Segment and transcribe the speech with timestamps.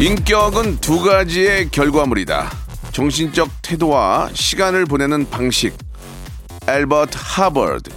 [0.00, 2.50] 인격은 두 가지의 결과물이다.
[2.92, 5.76] 정신적 태도와 시간을 보내는 방식.
[6.66, 7.90] 엘버트 하버드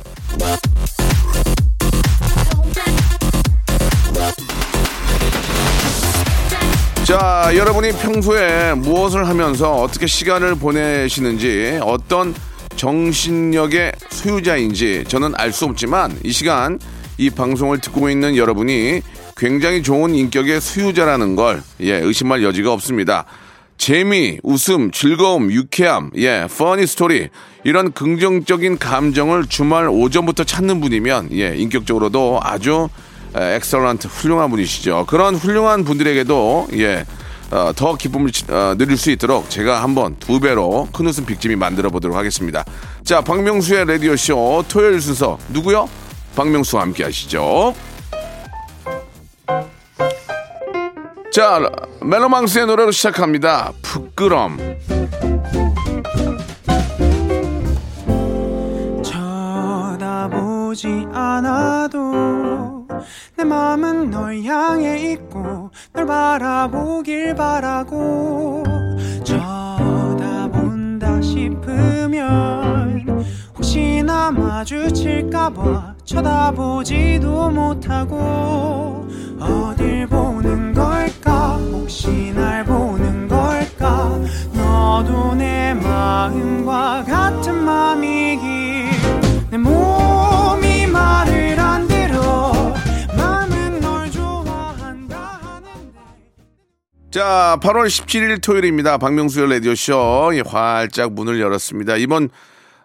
[7.05, 12.33] 자, 여러분이 평소에 무엇을 하면서 어떻게 시간을 보내시는지, 어떤
[12.75, 16.79] 정신력의 소유자인지 저는 알 수 없지만 이 시간
[17.17, 19.01] 이 방송을 듣고 있는 여러분이
[19.47, 23.25] 굉장히 좋은 인격의 소유자라는 걸 예, 의심할 여지가 없습니다.
[23.77, 27.27] 재미, 웃음, 즐거움, 유쾌함, 예, funny story
[27.65, 32.87] 이런 긍정적인 감정을 주말 오전부터 찾는 분이면 예, 인격적으로도 아주
[33.35, 35.07] excellent 훌륭한 분이시죠.
[35.09, 37.03] 그런 훌륭한 분들에게도 예.
[37.51, 41.37] 어, 더 기쁨을 치- 어, 누릴 수 있도록 제가 한번 두 배로 큰 웃음 big
[41.37, 42.63] 재미 만들어 보도록 하겠습니다.
[43.03, 45.89] 자, 박명수의 라디오 쇼 토요일 순서 누구요?
[46.37, 47.75] 박명수와 함께 하시죠.
[51.33, 51.59] 자,
[51.99, 53.73] 멜로망스의 노래로 시작합니다.
[53.81, 54.59] 부끄럼.
[59.93, 62.87] 쳐다보지 않아도
[63.35, 68.63] 내 맘은 널 향해 있고 널 바라보길 바라고
[69.23, 73.07] 쳐다본다 싶으면
[73.57, 79.07] 혹시나 마주칠까봐 쳐다보지도 못하고
[79.43, 81.57] 어딜 보는 걸까?
[81.57, 84.19] 혹시 날 보는 걸까?
[84.53, 88.89] 너도 내 마음과 같은 맘이길
[89.51, 92.73] 내 몸이 말을 안 들어.
[93.15, 95.99] 마음은 널 좋아한다 하는데.
[97.11, 98.97] 자, 8월 17일 토요일입니다.
[98.97, 100.31] 박명수의 라디오쇼.
[100.33, 101.97] 예, 활짝 문을 열었습니다.
[101.97, 102.29] 이번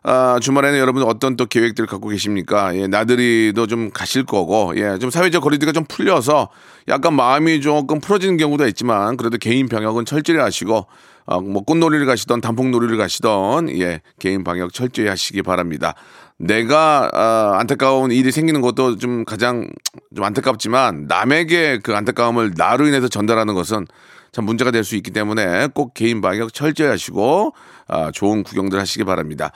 [0.05, 2.75] 아, 주말에는 여러분 어떤 또 계획들 갖고 계십니까?
[2.77, 6.49] 예, 나들이도 좀 가실 거고, 예, 좀 사회적 거리두기가 좀 풀려서
[6.89, 10.87] 약간 마음이 조금 풀어지는 경우도 있지만 그래도 개인 병역은 철저히 하시고,
[11.27, 15.95] 어, 뭐 꽃놀이를 가시던 단풍놀이를 가시던 예, 개인 방역 철저히 하시기 바랍니다.
[16.39, 19.69] 내가 아, 안타까운 일이 생기는 것도 좀 가장
[20.15, 23.87] 좀 안타깝지만 남에게 그 안타까움을 나로 인해서 전달하는 것은
[24.31, 27.53] 참 문제가 될 수 있기 때문에 꼭 개인 방역 철저히 하시고
[27.89, 29.51] 아, 좋은 구경들 하시기 바랍니다.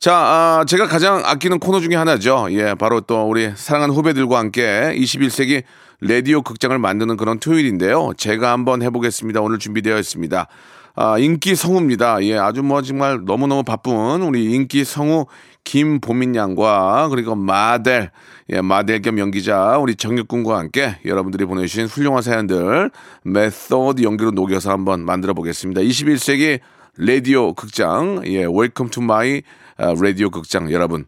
[0.00, 2.46] 자, 아, 제가 가장 아끼는 코너 중에 하나죠.
[2.52, 5.62] 예, 바로 또 우리 사랑하는 후배들과 함께 21세기
[6.00, 8.12] 라디오 극장을 만드는 그런 토요일인데요.
[8.16, 9.42] 제가 한번 해보겠습니다.
[9.42, 10.46] 오늘 준비되어 있습니다.
[10.94, 12.24] 아, 인기 성우입니다.
[12.24, 15.26] 예, 아주 뭐 정말 너무너무 바쁜 우리 인기 성우
[15.64, 18.10] 김보민 양과 그리고 마델,
[18.48, 22.90] 예, 마델 겸 연기자 우리 정혁군과 함께 여러분들이 보내주신 훌륭한 사연들
[23.24, 25.82] 메소드 연기로 녹여서 한번 만들어 보겠습니다.
[25.82, 26.60] 21세기
[27.02, 29.40] 라디오 극장, 예, welcome to my
[29.78, 31.06] 라디오 극장 여러분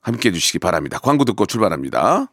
[0.00, 1.00] 함께 해주시기 바랍니다.
[1.00, 2.32] 광고 듣고 출발합니다.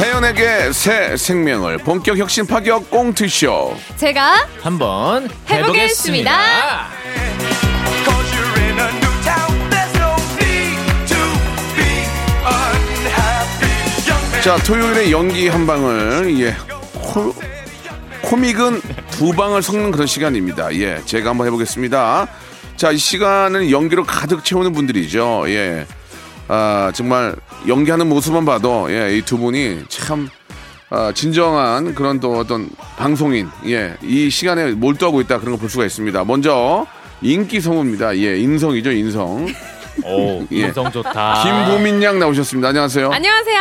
[0.00, 3.76] 세연에게 새 생명을 본격 혁신 파격 꽁트쇼.
[3.98, 6.30] 제가 한번 해보겠습니다.
[6.32, 7.60] Man.
[14.42, 16.56] 자, 토요일에 연기 한 방을, 예,
[16.94, 17.34] 코,
[18.22, 18.80] 코믹은
[19.10, 20.74] 두 방을 섞는 그런 시간입니다.
[20.76, 22.26] 예, 제가 한번 해보겠습니다.
[22.76, 25.44] 자, 이 시간은 연기로 가득 채우는 분들이죠.
[25.48, 25.86] 예.
[26.52, 27.36] 아, 정말
[27.68, 30.28] 연기하는 모습만 봐도, 예, 이 두 분이 참,
[30.90, 35.84] 아, 진정한 그런 또 어떤 방송인, 예, 이 시간에 몰두하고 있다 그런 거 볼 수가
[35.86, 36.24] 있습니다.
[36.24, 36.86] 먼저,
[37.22, 38.16] 인기 성우입니다.
[38.18, 39.46] 예, 인성이죠, 인성.
[40.04, 40.66] 오, 예.
[40.66, 41.42] 인성 좋다.
[41.42, 42.68] 김보민 양 나오셨습니다.
[42.68, 43.10] 안녕하세요.
[43.10, 43.58] 안녕하세요.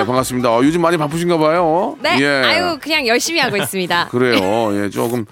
[0.00, 0.50] 예, 반갑습니다.
[0.50, 1.96] 어, 요즘 많이 바쁘신가 봐요.
[2.00, 2.16] 네.
[2.20, 2.26] 예.
[2.44, 4.08] 아유, 그냥 열심히 하고 있습니다.
[4.12, 4.84] 그래요.
[4.84, 5.24] 예, 조금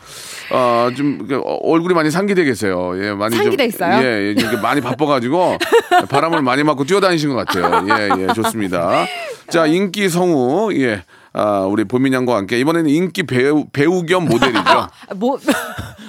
[0.51, 2.93] 어, 좀 이렇게 어, 얼굴이 많이 상기돼 계세요.
[3.03, 4.05] 예, 많이 상기돼 좀, 있어요?
[4.05, 5.59] 예, 예, 이렇게 많이 바빠가지고
[6.09, 7.87] 바람을 많이 맞고 뛰어다니신 것 같아요.
[7.89, 9.07] 예, 예, 좋습니다.
[9.49, 11.03] 자, 인기 성우 예.
[11.35, 14.61] 아, 우리 보민 양과 함께 이번에는 인기 배우 배우 겸 모델이죠.
[15.17, 15.39] 뭐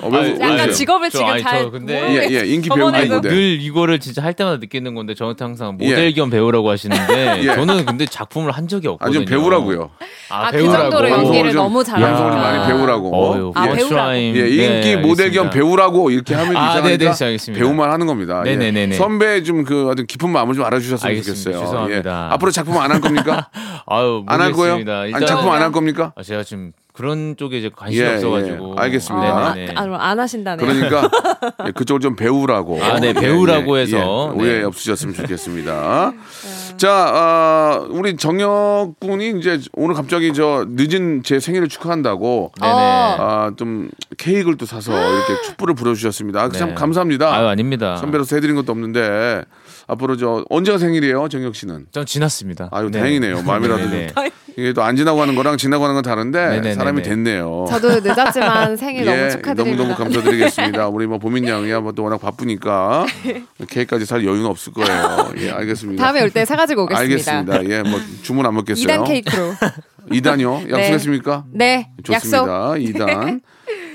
[0.02, 0.74] 어, 왜, 아니, 왜 약간 그러세요?
[0.74, 3.22] 직업을 저, 지금 아니, 잘 저 근데- 모르겠- 예, 예, 인기 배우 겸 모델.
[3.22, 6.12] 늘 이거를 진짜 할 때마다 느끼는 건데 저한테 항상 모델 예.
[6.12, 7.56] 겸 배우라고 하시는데 예.
[7.56, 9.14] 저는 근데 작품을 한 적이 아, 없거든요.
[9.20, 9.92] 좀 배우라고요.
[10.30, 10.78] 아, 아, 그 배우라고.
[10.90, 12.10] 정도로 방송을 연기를 좀- 너무 잘하니까.
[12.10, 13.16] 방송을 좀 많이 배우라고.
[13.16, 14.12] 어휴, 아, 아, 배우라고.
[14.14, 17.64] 예, 인기 모델 겸 배우라고 이렇게 하면 아, 이상하니까 네네, 알겠습니다.
[17.64, 18.44] 배우만 하는 겁니다.
[18.46, 18.58] 예.
[18.58, 18.96] 네네네네.
[18.98, 21.44] 선배 좀그 어떤 깊은 마음을 좀 알아주셨으면 알겠습니다.
[21.44, 21.66] 좋겠어요.
[21.66, 22.28] 죄송합니다.
[22.30, 22.34] 예.
[22.34, 23.48] 앞으로 작품 안 할 겁니까?
[23.88, 24.76] 아유, 안 할 거예요?
[25.16, 26.14] 아니, 작품 안 할 겁니까?
[26.16, 28.76] 아, 제가 지금 그런 쪽에 이제 관심이 예, 없어가지고.
[28.78, 28.82] 예.
[28.82, 29.54] 알겠습니다.
[29.56, 29.74] 네네네.
[29.76, 30.68] 아, 그럼 안 하신다네요.
[30.68, 31.10] 그러니까
[31.68, 32.84] 예, 그쪽을 좀 배우라고.
[32.84, 33.98] 아, 네, 예, 배우라고 예, 해서.
[33.98, 34.02] 예.
[34.02, 34.44] 네.
[34.44, 36.14] 오해 없으셨으면 좋겠습니다.
[36.78, 42.74] 자, 아, 우리 정혁 군이 이제 오늘 갑자기 저 늦은 제 생일을 축하한다고 네네.
[42.74, 42.76] 어.
[43.20, 46.42] 아, 좀 케이크를 또 사서 이렇게 촛불을 불어주셨습니다.
[46.42, 46.74] 아, 참 네.
[46.76, 47.34] 감사합니다.
[47.34, 47.98] 아유, 아닙니다.
[47.98, 49.44] 선배로서 해드린 것도 없는데
[49.88, 51.88] 앞으로 저 언제가 생일이에요, 정혁 씨는?
[51.92, 52.70] 전 지났습니다.
[52.72, 53.00] 아유 네.
[53.00, 53.42] 다행이네요.
[53.44, 54.14] 마음이라도 좀 네네.
[54.56, 56.76] 이게 또 안 지나고 하는 거랑 지나고 하는 건 다른데 네네네네.
[56.76, 57.66] 사람이 됐네요.
[57.70, 59.54] 저도 늦었지만 생일 너무 축하드립니다.
[59.64, 60.88] 너무 너무 감사드리겠습니다.
[60.90, 63.06] 우리 뭐 보민 양이야 뭐또 워낙 바쁘니까
[63.68, 65.34] 케이크까지 살 여유는 없을 거예요.
[65.38, 66.04] 예, 알겠습니다.
[66.04, 67.40] 다음에 올 때 사가지고 오겠습니다.
[67.42, 67.76] 알겠습니다.
[67.76, 68.86] 예, 뭐 주문 안 먹겠어요.
[68.86, 69.54] 2단 케이크로.
[70.12, 70.70] 2단요?
[70.70, 71.46] 약속했습니까?
[71.52, 72.30] 네, 약속.
[72.30, 72.72] 좋습니다.
[72.74, 73.42] 2단.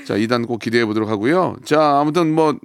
[0.06, 1.56] 자, 2단 꼭 기대해 보도록 하고요.
[1.64, 2.56] 자, 아무튼 뭐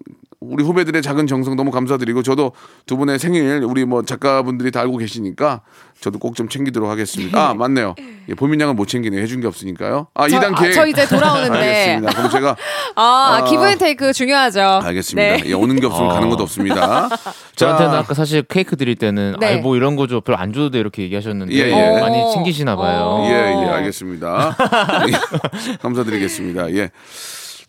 [0.51, 2.51] 우리 후배들의 작은 정성 너무 감사드리고 저도
[2.85, 5.61] 두 분의 생일 우리 뭐 작가분들이 다 알고 계시니까
[6.01, 7.49] 저도 꼭 좀 챙기도록 하겠습니다.
[7.49, 7.93] 아, 맞네요.
[8.27, 9.21] 예, 보민 양은 못 챙기네.
[9.21, 10.07] 해준 게 없으니까요.
[10.15, 10.73] 아, 저, 2단 아, 계획.
[10.73, 11.57] 저 이제 돌아오는데.
[11.57, 12.13] 알겠습니다.
[12.13, 12.55] 그럼 제가
[12.95, 13.43] 아, 아.
[13.49, 14.61] 기분 테이크 중요하죠.
[14.83, 15.37] 알겠습니다.
[15.37, 15.43] 네.
[15.45, 16.13] 예, 오는 게 없으면 어.
[16.13, 17.07] 가는 것도 없습니다.
[17.55, 19.47] 저한테는 아까 사실 케이크 드릴 때는 네.
[19.47, 22.01] 아이 뭐 이런 거줘 별로 안 줘도 돼 이렇게 얘기하셨는데 예, 예.
[22.01, 22.31] 많이 어.
[22.33, 23.01] 챙기시나 봐요.
[23.03, 23.27] 어.
[23.29, 24.57] 예, 예, 알겠습니다.
[25.07, 26.71] 예, 감사드리겠습니다.
[26.73, 26.89] 예.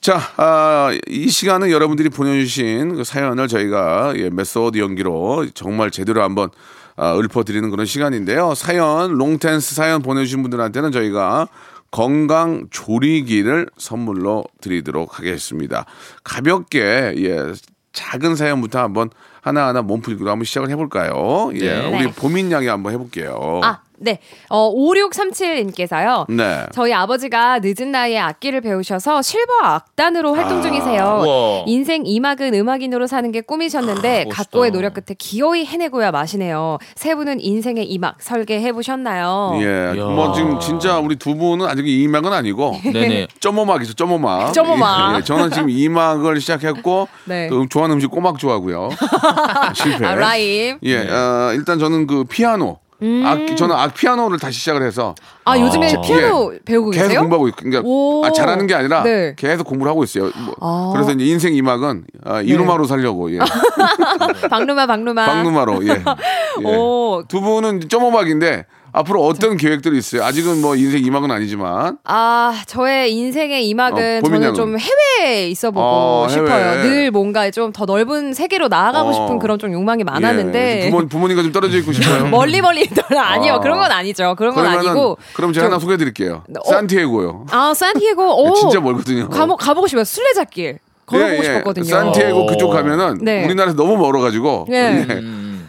[0.04, 6.50] 자, 아, 이 시간은 여러분들이 보내주신 그 사연을 저희가 예, 메소드 연기로 정말 제대로 한번
[6.94, 8.54] 아, 읊어드리는 그런 시간인데요.
[8.54, 11.48] 사연, 롱텐스 사연 보내주신 분들한테는 저희가
[11.90, 15.86] 건강 조리기를 선물로 드리도록 하겠습니다.
[16.22, 17.54] 가볍게, 예,
[17.94, 19.08] 작은 사연부터 한번
[19.40, 21.50] 하나하나 몸풀기로 한번 시작을 해볼까요?
[21.54, 21.88] 예, 네.
[21.88, 22.12] 우리 네.
[22.12, 23.60] 보민 양이 한번 해볼게요.
[23.62, 24.18] 아, 네.
[24.50, 26.26] 어, 5637님께서요.
[26.30, 26.64] 네.
[26.72, 31.22] 저희 아버지가 늦은 나이에 악기를 배우셔서 실버 악단으로 활동 중이세요.
[31.24, 31.62] 우와.
[31.66, 34.34] 인생 이막은 음악인으로 사는 게 꿈이셨는데 아.
[34.34, 36.78] 각고의 노력 끝에 기어이 해내고야 마시네요.
[36.94, 39.52] 세 분은 인생의 이막 설계해 보셨나요?
[39.60, 40.04] 예, 이야.
[40.04, 43.28] 뭐 지금 진짜 우리 두 분은 아직 이막은 아니고 네네.
[43.40, 44.52] 점오막이죠, 점오막.
[44.52, 45.16] 점오막.
[45.18, 47.48] 예, 저는 지금 이막을 시작했고 네.
[47.48, 48.90] 또 좋아하는 음식 꼬막 좋아하고요.
[49.74, 50.04] 실패.
[50.06, 50.78] 아, 라임.
[50.82, 52.78] 예, 어, 일단 저는 그 피아노.
[53.04, 53.22] 음.
[53.26, 55.14] 악기 저는 악 피아노를 다시 시작을 해서
[55.44, 56.00] 아, 요즘에 아.
[56.00, 57.20] 피아노 배우고 계속 계세요?
[57.20, 58.24] 공부하고 있, 그러니까 오.
[58.24, 59.34] 아, 잘하는 게 아니라 네.
[59.36, 60.30] 계속 공부를 하고 있어요.
[60.44, 60.90] 뭐, 아.
[60.94, 62.46] 그래서 이제 인생 이막은 아, 네.
[62.46, 63.38] 이루마로 살려고 예.
[64.48, 65.26] 박누마, 박누마.
[65.26, 65.90] 박누마로 예.
[66.64, 66.64] 예.
[66.64, 67.24] 오.
[67.28, 68.64] 두 분은 점오막인데
[68.96, 70.23] 앞으로 어떤 계획들이 있어요?
[70.23, 74.55] 아직은 뭐 인생 이막은 아니지만 아, 저의 인생의 이막은 어, 보민 저는?
[74.55, 76.49] 좀 해외에 있어 보고 어, 싶어요.
[76.79, 76.82] 해외.
[76.82, 79.12] 늘 뭔가 좀 더 넓은 세계로 나아가고 어.
[79.12, 80.91] 싶은 그런 좀 욕망이 많았는데 예.
[80.91, 82.26] 부모, 부모님과 좀 떨어져 있고 싶어요.
[82.31, 83.55] 멀리 멀리 아니요.
[83.55, 83.58] 아.
[83.61, 84.36] 그런 건 아니죠.
[84.39, 86.44] 그런 건 그러면은 아니고 그럼 제가 좀- 하나 소개해 드릴게요.
[86.65, 86.70] 어?
[86.70, 87.46] 산티아고요.
[87.51, 88.44] 아, 산티아고.
[88.48, 88.55] 오.
[88.55, 89.29] 진짜 멀거든요.
[89.29, 90.05] 가보, 가보고 싶어요.
[90.05, 90.79] 술래잡길.
[91.06, 91.43] 걸어보고 예, 예.
[91.43, 91.84] 싶었거든요.
[91.84, 92.46] 산티아고 오.
[92.46, 93.44] 그쪽 가면은 네.
[93.44, 95.05] 우리나라에서 너무 멀어가지고 예.
[95.08, 95.20] 예.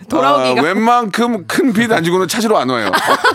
[0.10, 2.92] 돌아오기가 아, 웬만큼 큰 빚 안 지고는 찾으러 안 와요.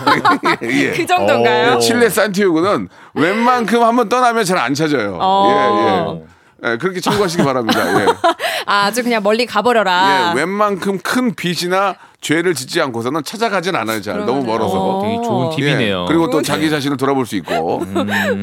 [0.63, 0.91] 예.
[0.91, 1.75] 그 정도인가요?
[1.75, 1.79] 오.
[1.79, 5.17] 칠레 산티아고는 웬만큼 한번 떠나면 잘 안 찾아요.
[5.19, 5.47] 어.
[5.49, 6.71] 예, 예.
[6.73, 8.01] 예, 그렇게 참고하시기 바랍니다.
[8.01, 8.05] 예.
[8.67, 10.33] 아, 아주 그냥 멀리 가버려라.
[10.35, 13.99] 예, 웬만큼 큰 빚이나 죄를 짓지 않고서는 찾아가진 않아요.
[14.01, 14.77] 잘 너무 그러면은- 멀어서.
[14.77, 15.01] 어.
[15.01, 16.03] 되게 좋은 팁이네요.
[16.03, 17.83] 예, 그리고 또 자기 자신을 돌아볼 수 있고.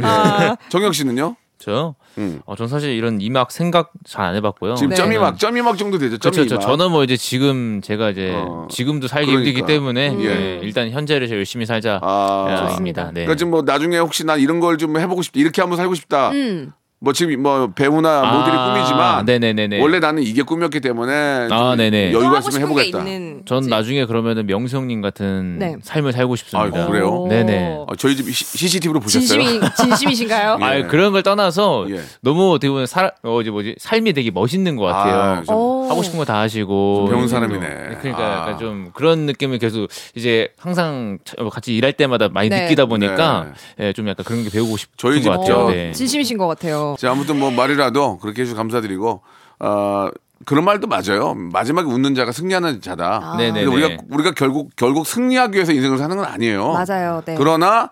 [0.03, 1.37] 아, 정혁 씨는요?
[1.59, 1.97] 저요?
[2.19, 2.41] 음.
[2.47, 4.75] 어, 전 사실 이런 이막 생각 잘 안 해봤고요.
[4.75, 4.97] 지금 네.
[4.97, 6.19] 점이막, 점이막 정도 되죠.
[6.19, 6.45] 그렇죠.
[6.47, 6.61] 점이막.
[6.61, 8.69] 저, 저는 뭐 이제 지금 제가 이제 어.
[8.71, 9.49] 지금도 살기 그러니까.
[9.51, 10.25] 힘들기 때문에 예.
[10.25, 11.99] 예, 일단 현재를 제일 열심히 살자.
[12.03, 12.49] 아.
[12.51, 13.07] 예, 좋습니다.
[13.07, 13.13] 네.
[13.25, 16.31] 그러니까 지금 뭐 나중에 혹시 난 이런 걸 좀 해보고 싶다 이렇게 한번 살고 싶다.
[16.31, 16.73] 음.
[17.01, 19.81] 뭐 지금 뭐 배우나 아, 모델이 꿈이지만 네네네네.
[19.81, 22.11] 원래 나는 이게 꿈이었기 때문에 좀 아, 네네.
[22.11, 22.99] 또 여유가 있으면 해보겠다.
[22.99, 23.43] 있는.
[23.47, 23.63] 전.
[23.69, 25.77] 나중에 그러면은 명수형님 같은 네.
[25.83, 26.77] 삶을 살고 싶습니다.
[26.79, 27.09] 아이고, 그래요?
[27.09, 27.29] 오.
[27.29, 27.85] 네네.
[27.87, 29.27] 어, 저희 집 CCTV로 보셨어요?
[29.41, 30.59] 진심이 진심이 신가요?
[30.63, 30.65] 예.
[30.65, 32.01] 아 그런 걸 떠나서 예.
[32.21, 35.43] 너무 어떻게 보면 살 어, 이제 뭐지 삶이 되게 멋있는 것 같아요.
[35.47, 35.89] 아.
[35.89, 37.97] 하고 싶은 거 다 하시고 좀 배운 좀- 사람이네.
[38.03, 38.41] 그러니까 아.
[38.41, 42.65] 약간 좀 그런 느낌을 계속 이제 항상 차- 같이 일할 때마다 많이 네.
[42.65, 45.47] 느끼다 보니까 예, 좀 약간 그런 게 배우고 싶은 저희 것집 같아요.
[45.47, 45.93] 저- 네.
[45.93, 46.88] 진심이신 것 같아요.
[46.99, 49.23] 자, 아무튼 뭐 말이라도 그렇게 해주셔서 감사드리고
[49.61, 50.09] 어,
[50.45, 51.35] 그런 말도 맞아요.
[51.35, 53.35] 마지막에 웃는 자가 승리하는 자다.
[53.39, 53.65] 네네네.
[53.65, 56.73] 근데 우리가 우리가 결국 결국 승리하기 위해서 인생을 사는 건 아니에요.
[56.73, 57.23] 맞아요.
[57.25, 57.35] 네.
[57.37, 57.91] 그러나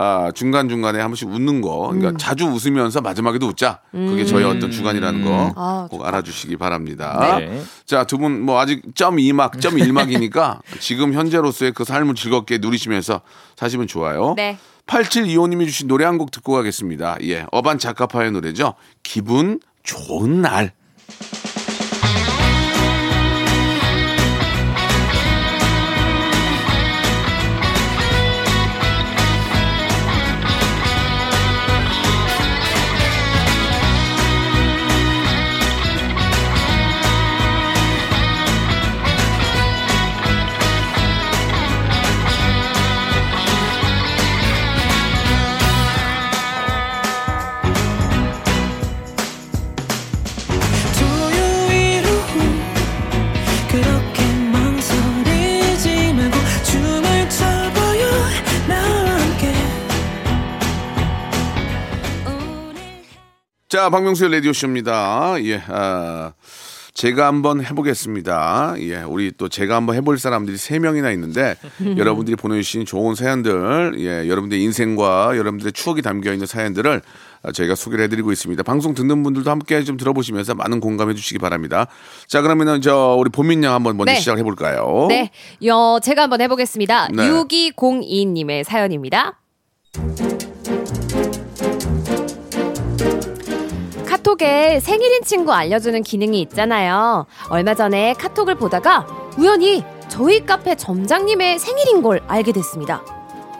[0.00, 2.16] 아, 중간 중간에 한 번씩 웃는 거, 그러니까 음.
[2.18, 3.80] 자주 웃으면서 마지막에도 웃자.
[3.90, 7.36] 그게 저희 어떤 주관이라는 거 아, 꼭 알아주시기 바랍니다.
[7.40, 7.60] 네.
[7.84, 13.22] 자, 두 분 뭐 아직 점 2막, 점 1막이니까 지금 현재로서의 그 삶을 즐겁게 누리시면서
[13.56, 14.34] 사시면 좋아요.
[14.36, 14.56] 네.
[14.86, 17.16] 8725님이 주신 노래 한 곡 듣고 가겠습니다.
[17.24, 18.74] 예, 어반 자카파의 노래죠.
[19.02, 20.72] 기분 좋은 날.
[63.78, 65.36] 자, 박명수의 라디오쇼입니다.
[65.44, 66.32] 예, 아,
[66.94, 68.74] 제가 한번 해보겠습니다.
[68.80, 71.54] 예, 우리 또 제가 한번 해볼 사람들이 세명이나 있는데,
[71.96, 77.02] 여러분들이 보내주신 좋은 사연들, 예, 여러분들의 인생과 여러분들의 추억이 담겨 있는 사연들을
[77.44, 78.64] 아, 저희가 소개를 해드리고 있습니다.
[78.64, 81.86] 방송 듣는 분들도 함께 좀 들어보시면서 많은 공감해 주시기 바랍니다.
[82.26, 84.18] 자, 그러면은 저, 우리 본민 양 한번 먼저 네.
[84.18, 85.06] 시작을 해볼까요?
[85.08, 85.30] 네.
[85.66, 87.10] 여, 제가 한번 해보겠습니다.
[87.14, 87.30] 네.
[87.30, 89.38] 6202님의 사연입니다.
[94.22, 97.26] 카톡에 생일인 친구 알려주는 기능이 있잖아요.
[97.50, 99.06] 얼마 전에 카톡을 보다가
[99.38, 103.02] 우연히 저희 카페 점장님의 생일인 걸 알게 됐습니다.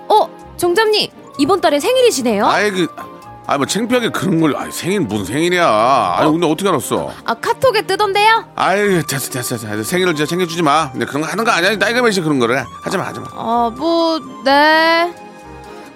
[0.08, 2.46] 어, 점장님, 이번 달에 생일이시네요?
[2.46, 2.88] 아이, 그,
[3.46, 6.16] 아, 뭐 창피하게 그런 걸, 아이, 생일, 무슨 생일이야.
[6.18, 7.12] 아니, 근데 어떻게 알았어?
[7.24, 8.46] 아, 카톡에 뜨던데요?
[8.56, 12.02] 아이 됐어 됐어 됐어 생일을 진짜 챙겨주지 마 근데 그런 거 하는 거 아니야 나이가
[12.02, 15.14] 몇이 그런 거를 하지 마 하지 마 아, 뭐, 네.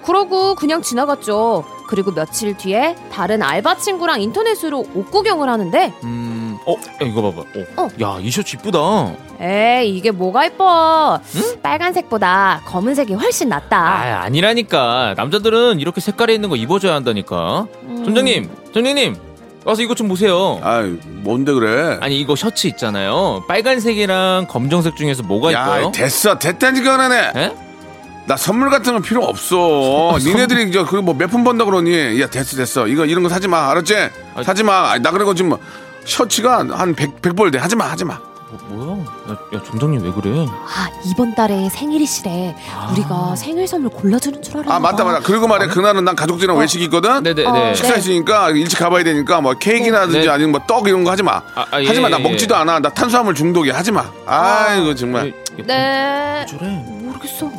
[0.05, 1.65] 그러고 그냥 지나갔죠.
[1.87, 7.41] 그리고 며칠 뒤에 다른 알바 친구랑 인터넷으로 옷 구경을 하는데, 음, 어, 야, 이거 봐봐.
[7.41, 7.83] 어.
[7.83, 7.89] 어.
[8.01, 8.79] 야, 이 셔츠 이쁘다.
[9.39, 11.19] 에이, 이게 뭐가 이뻐.
[11.61, 13.77] 빨간색보다 검은색이 훨씬 낫다.
[13.77, 15.15] 아, 아니라니까.
[15.17, 17.67] 남자들은 이렇게 색깔이 있는 거 입어줘야 한다니까.
[17.83, 18.03] 음.
[18.05, 19.15] 점장님, 점장님,
[19.65, 20.59] 와서 이것 좀 보세요.
[20.61, 23.43] 아이 뭔데 그래 아니 이거 셔츠 있잖아요.
[23.47, 25.91] 빨간색이랑 검정색 중에서 뭐가 야 이뻐요?
[25.93, 27.51] 됐어 됐다니까 그러네 에?
[28.25, 30.17] 나 선물 같은 건 필요 없어.
[30.23, 32.87] 니네들이 이제 그거 뭐몇 푼 번다 그러니 야 됐어 됐어.
[32.87, 33.69] 이거 이런 거 사지 마.
[33.71, 33.95] 알았지?
[34.35, 35.53] 아, 사지 마 나 그래고 지금
[36.05, 37.57] 셔츠가 한 100, 100벌 돼.
[37.59, 38.17] 하지 마 하지 마.
[38.69, 38.99] 뭐, 뭐야?
[39.31, 40.45] 야, 야, 점장님 왜 그래?
[40.47, 42.55] 아, 이번 달에 생일이시래.
[42.91, 45.19] 우리가 생일 선물 골라주는 줄 알았나 아 맞다 맞다.
[45.21, 47.23] 그리고 말이야 그날은 난 가족들이랑 외식이 있거든?
[47.23, 47.47] 네네네.
[47.49, 47.99] 어, 식사 네.
[47.99, 50.29] 있으니까 일찍 가봐야 되니까 뭐 케이크나든지 네.
[50.29, 51.41] 아니면 뭐 떡 이런 거 하지 마.
[51.55, 52.59] 아, 아, 예, 하지 마나 예, 먹지도 예.
[52.59, 52.79] 않아.
[52.79, 53.75] 나 탄수화물 중독이야.
[53.75, 54.05] 하지 마.
[54.27, 55.29] 아이고 정말.
[55.29, 56.45] 야, 네.
[56.47, 56.69] 저래.
[57.01, 57.51] 모르겠어.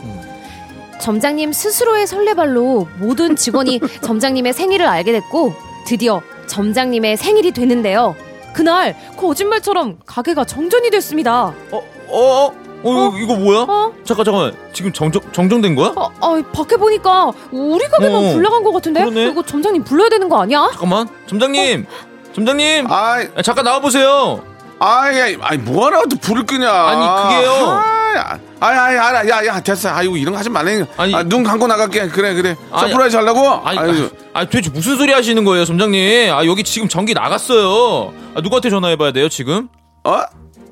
[1.05, 5.53] 점장님 스스로의 설레발로 모든 직원이 점장님의 생일을 알게 됐고
[5.87, 8.17] 드디어 점장님의 생일이 되는데요.
[8.55, 11.53] 그날 거짓말처럼 가게가 정전이 됐습니다.
[11.71, 12.53] 어, 어, 어,
[12.85, 13.59] 어, 이거, 이거 뭐야?
[13.69, 13.93] 어?
[14.05, 14.57] 잠깐, 잠깐.
[14.73, 15.93] 지금 정정, 정정된 거야?
[15.95, 19.01] 아, 아, 밖에 보니까 우리 가게만 어, 불나간 것 같은데?
[19.05, 19.31] 그러네.
[19.31, 20.69] 이거 점장님 불러야 되는 거 아니야?
[20.71, 21.07] 잠깐만.
[21.27, 21.87] 점장님,
[22.35, 22.91] 점장님.
[22.91, 24.43] 아이 야, 잠깐 나와 보세요.
[24.79, 27.51] 아이 아이 뭐하라고 또 불을 끄냐 아니, 그게요.
[27.69, 31.14] 아 이 아이 아이 야야 됐어 아이고 이런 거 하지 말래 아니.
[31.14, 34.09] 아, 눈 감고 나갈게 그래 그래 아니, 서프라이즈 하려고 아니, 아이고.
[34.33, 36.33] 아, 아, 도대체 무슨 소리 하시는 거예요, 점장님?
[36.33, 38.12] 아, 여기 지금 전기 나갔어요.
[38.35, 39.68] 아, 누구한테 전화해봐야 돼요, 지금?
[40.04, 40.21] 어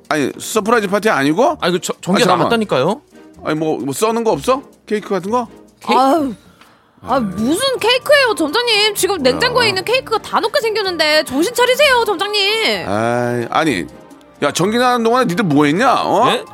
[0.08, 2.26] 아니 서프라이즈 파티 아니고 아, 이거 저, 전기 아.
[2.26, 3.00] 나갔다니까요?
[3.44, 5.49] 아니 뭐, 뭐 써는 거 없어 케이크 같은 거
[5.87, 6.34] 아유.
[7.04, 13.46] 아 무슨 케이크예요 점장님 지금 냉장고에 있는 케이크가 다 녹게 생겼는데 정신 차리세요 점장님 아이
[13.50, 13.87] 아니
[14.42, 16.44] 야 전기 나는 동안에 니들 뭐 했냐 어 네?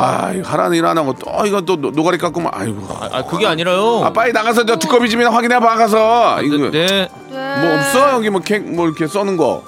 [0.00, 3.46] 아이 하라는 일 안 하고 또 이거 또 노- 노가리 까고만 아이고 아, 아, 그게
[3.46, 4.04] 아니라요.
[4.04, 7.08] 아 빨리 나가서 저 두꺼비 집이나 확인해 봐 가서 이거 네, 네.
[7.30, 9.62] 뭐 없어 여기 뭐 케이크 뭐 이렇게 써는 거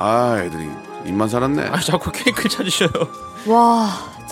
[0.00, 0.68] 아 애들이
[1.06, 2.88] 입만 살았네 아, 자꾸 케이크를 찾으셔요.
[3.48, 3.88] 와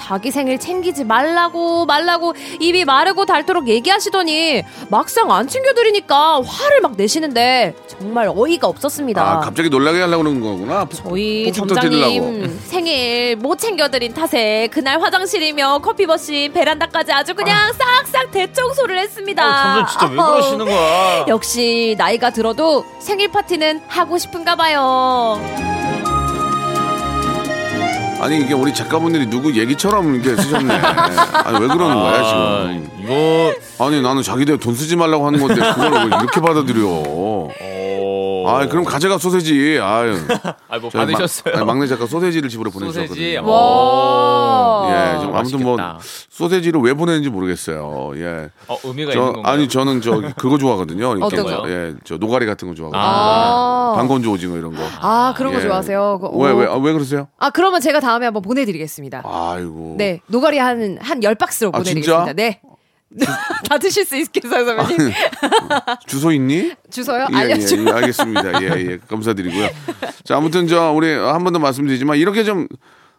[0.07, 7.75] 자기 생일 챙기지 말라고 말라고 입이 마르고 닳도록 얘기하시더니 막상 안 챙겨드리니까 화를 막 내시는데
[7.89, 12.61] 정말 어이가 없었습니다 아 갑자기 놀라게 하려고 그러는 거구나 저희 점장님.
[12.67, 19.87] 생일 못 챙겨드린 탓에 그날 화장실이며 커피 머신 베란다까지 아주 그냥 싹싹 대청소를 했습니다 아,
[19.87, 20.17] 점장 진짜 왜.
[20.17, 21.25] 그러시는 거야?
[21.29, 25.41] 역시 나이가 들어도 생일 파티는 하고 싶은가 봐요.
[28.21, 30.75] 아니 이게 우리 작가분들이 누구 얘기처럼 이렇게 쓰셨네.
[30.75, 32.41] 아니 왜 그러는 거야 지금?
[32.41, 36.85] 아, 이거 아니 나는 자기들 돈 쓰지 말라고 하는 건데 그걸 왜 이렇게 받아들여?
[36.87, 37.49] 어...
[38.49, 39.79] 아, 그럼 가져가 소세지.
[39.81, 40.17] 아유.
[40.69, 41.55] 아, 뭐 저희 마- 받으셨어요?
[41.57, 43.09] 아니, 막내 작가 소세지를 집으로 소세지.
[43.09, 43.51] 보내주셨거든요.
[43.51, 44.87] 와.
[45.17, 46.27] 예, 좀 아무튼 뭐 맛있겠다.
[46.31, 48.13] 소세지를 왜 보내는지 모르겠어요.
[48.17, 48.51] 예.
[48.69, 49.53] 어, 의미가 저 있는 건가요?
[49.55, 51.17] 아니 저는 저 그거 좋아하거든요.
[51.17, 51.73] 이렇게 어떤 거요?
[51.73, 53.03] 예, 저 노가리 같은 거 좋아하거든요.
[53.05, 53.95] 아.
[53.97, 54.83] 반건조 오징어 이런 거.
[55.01, 55.63] 아, 그런 거 예.
[55.63, 56.19] 좋아하세요?
[56.21, 56.57] 그- 왜, 오.
[56.57, 57.29] 왜, 아, 왜 그러세요?
[57.39, 59.23] 아, 그러면 제가 다음에 한번 보내드리겠습니다.
[59.25, 59.95] 아이고.
[59.99, 62.25] 네, 노가리 한, 한 10박스로 아, 보내드리겠습니다.
[62.27, 62.33] 진짜?
[62.35, 62.61] 네.
[63.69, 65.13] 다 드실 수 있겠어요, 선배님?
[66.07, 66.73] 주소 있니?
[66.91, 67.27] 주소요?
[67.33, 67.77] 예, 알려줘.
[67.77, 68.63] 예, 예, 알겠습니다.
[68.63, 69.69] 예, 예, 감사드리고요.
[70.25, 72.67] 자, 아무튼 저 우리 한 번 더 말씀드리지만 이렇게 좀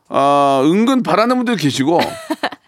[0.10, 2.00] 아, 은근 바라는 분들 계시고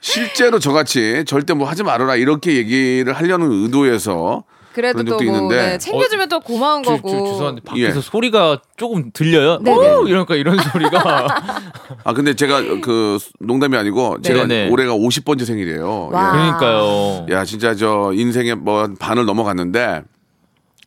[0.01, 5.55] 실제로 저같이 절대 뭐 하지 말아라 이렇게 얘기를 하려는 의도에서 그래도 또 적도 뭐, 있는데
[5.55, 7.09] 네, 챙겨주면 또 고마운 저, 거고.
[7.09, 8.01] 저, 죄송한데 밖에서 예.
[8.01, 9.59] 소리가 조금 들려요.
[9.65, 10.07] 오!
[10.07, 11.27] 이러니까 이런 소리가
[12.03, 14.69] 아 근데 제가 그 농담이 아니고 제가 네네.
[14.69, 16.09] 올해가 50번째 생일이에요.
[16.11, 16.31] 와.
[16.31, 17.25] 그러니까요.
[17.29, 20.03] 야 진짜 저 인생의 뭐 반을 넘어갔는데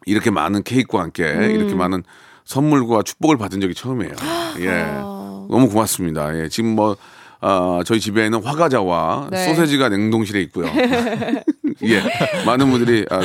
[0.07, 1.51] 이렇게 많은 케이크와 함께 음.
[1.51, 2.03] 이렇게 많은
[2.45, 4.13] 선물과 축복을 받은 적이 처음이에요.
[4.61, 4.85] 예,
[5.49, 6.39] 너무 고맙습니다.
[6.39, 6.97] 예, 지금 뭐
[7.41, 9.45] 어, 저희 집에는 화과자와 네.
[9.47, 10.71] 소세지가 냉동실에 있고요.
[11.85, 12.03] 예,
[12.45, 13.21] 많은 분들이 아,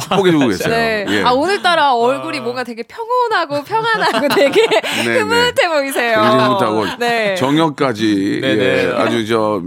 [0.00, 0.74] 축복해주고 계세요.
[0.74, 1.04] 네.
[1.08, 1.22] 예.
[1.22, 4.66] 아, 오늘따라 얼굴이 뭔가 되게 평온하고 평안하고 되게
[5.04, 5.18] 네.
[5.18, 6.20] 흐뭇해 보이세요.
[6.20, 7.34] 굉장히 못하고 네.
[7.36, 8.64] 정역까지 네네.
[8.64, 9.62] 예, 아주 저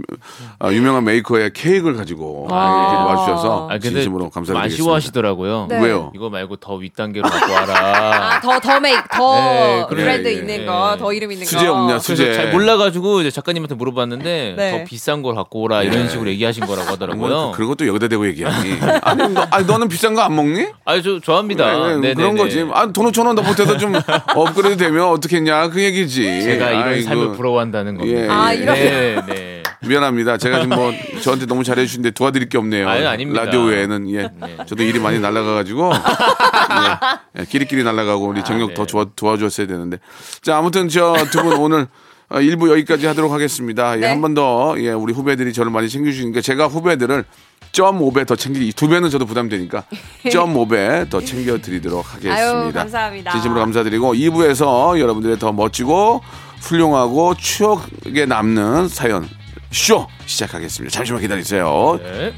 [0.58, 2.88] 아, 유명한 메이커의 케이크를 가지고 와.
[2.92, 4.74] 이렇게 와주셔서 아, 근데 진심으로 좀 감사드리겠습니다.
[4.74, 5.66] 아쉬워하시더라고요.
[5.68, 5.80] 네.
[5.82, 6.12] 왜요?
[6.14, 8.34] 이거 말고 더 윗단계로 갖고 와라.
[8.36, 10.02] 아, 더, 더 메이커, 더 네, 그래.
[10.02, 10.66] 브랜드 예, 있는 예.
[10.66, 11.72] 거, 더 이름 있는 수제 거.
[11.72, 12.34] 없냐, 그래서 수제.
[12.34, 14.70] 잘 몰라가지고 이제 작가님한테 물어봤는데 네.
[14.78, 17.28] 더 비싼 걸 갖고 오라 이런 식으로 얘기하신 거라고 하더라고요.
[17.34, 18.78] 뭐, 그- 그런 것도 여기다 대고 얘기하니.
[19.02, 20.66] 아니, 너, 아니, 너는 비싼 거 안 먹니?
[20.86, 21.72] 아니 저 좋아합니다.
[21.72, 22.14] 네, 네네네.
[22.14, 22.66] 그런 거지.
[22.72, 23.92] 아, 돈 5천 원더 보태서 좀
[24.34, 25.68] 업그레이드 되면 어떻겠냐.
[25.68, 26.42] 그 얘기지.
[26.42, 28.20] 제가 이런 아이고, 삶을 부러워한다는 겁니다.
[28.22, 29.53] 예, 아, 이런- 네, 네.
[29.88, 30.36] 미안합니다.
[30.38, 32.88] 제가 지금 뭐 저한테 너무 잘해 주시는데 도와드릴 게 없네요.
[32.88, 33.44] 아유, 아닙니다.
[33.44, 34.56] 라디오 외에는 예, 네.
[34.66, 38.74] 저도 일이 많이 날라가가지고 예, 예, 끼리끼리 날라가고 우리 정혁 네.
[38.74, 39.98] 더 도와, 도와줬어야 되는데
[40.42, 41.86] 자 아무튼 저 두 분 오늘
[42.30, 43.96] 어, 일부 여기까지 하도록 하겠습니다.
[43.96, 44.06] 예, 네.
[44.08, 47.24] 한번 더 예, 우리 후배들이 저를 많이 챙겨 주시니까 제가 후배들을
[47.72, 49.84] 점 5배 더 챙기 두 배는 저도 부담되니까
[50.30, 52.34] 점 5배 더 챙겨 드리도록 하겠습니다.
[52.36, 53.32] 아유, 감사합니다.
[53.32, 56.22] 진심으로 감사드리고 2부에서 여러분들의 더 멋지고
[56.62, 59.28] 훌륭하고 추억에 남는 사연
[59.74, 60.94] 쇼 시작하겠습니다.
[60.94, 61.98] 잠시만 기다리세요.
[62.00, 62.32] 네.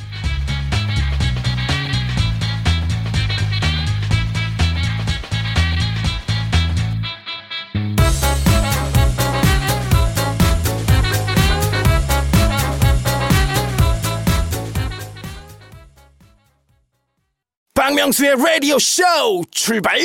[17.74, 19.02] 박명수의 라디오 쇼
[19.50, 19.98] 출발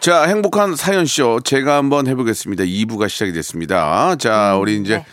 [0.00, 2.64] 자, 행복한 사연 쇼 제가 한번 해보겠습니다.
[2.64, 4.14] 2부가 시작이 됐습니다.
[4.16, 5.06] 자, 음, 우리 이제 네.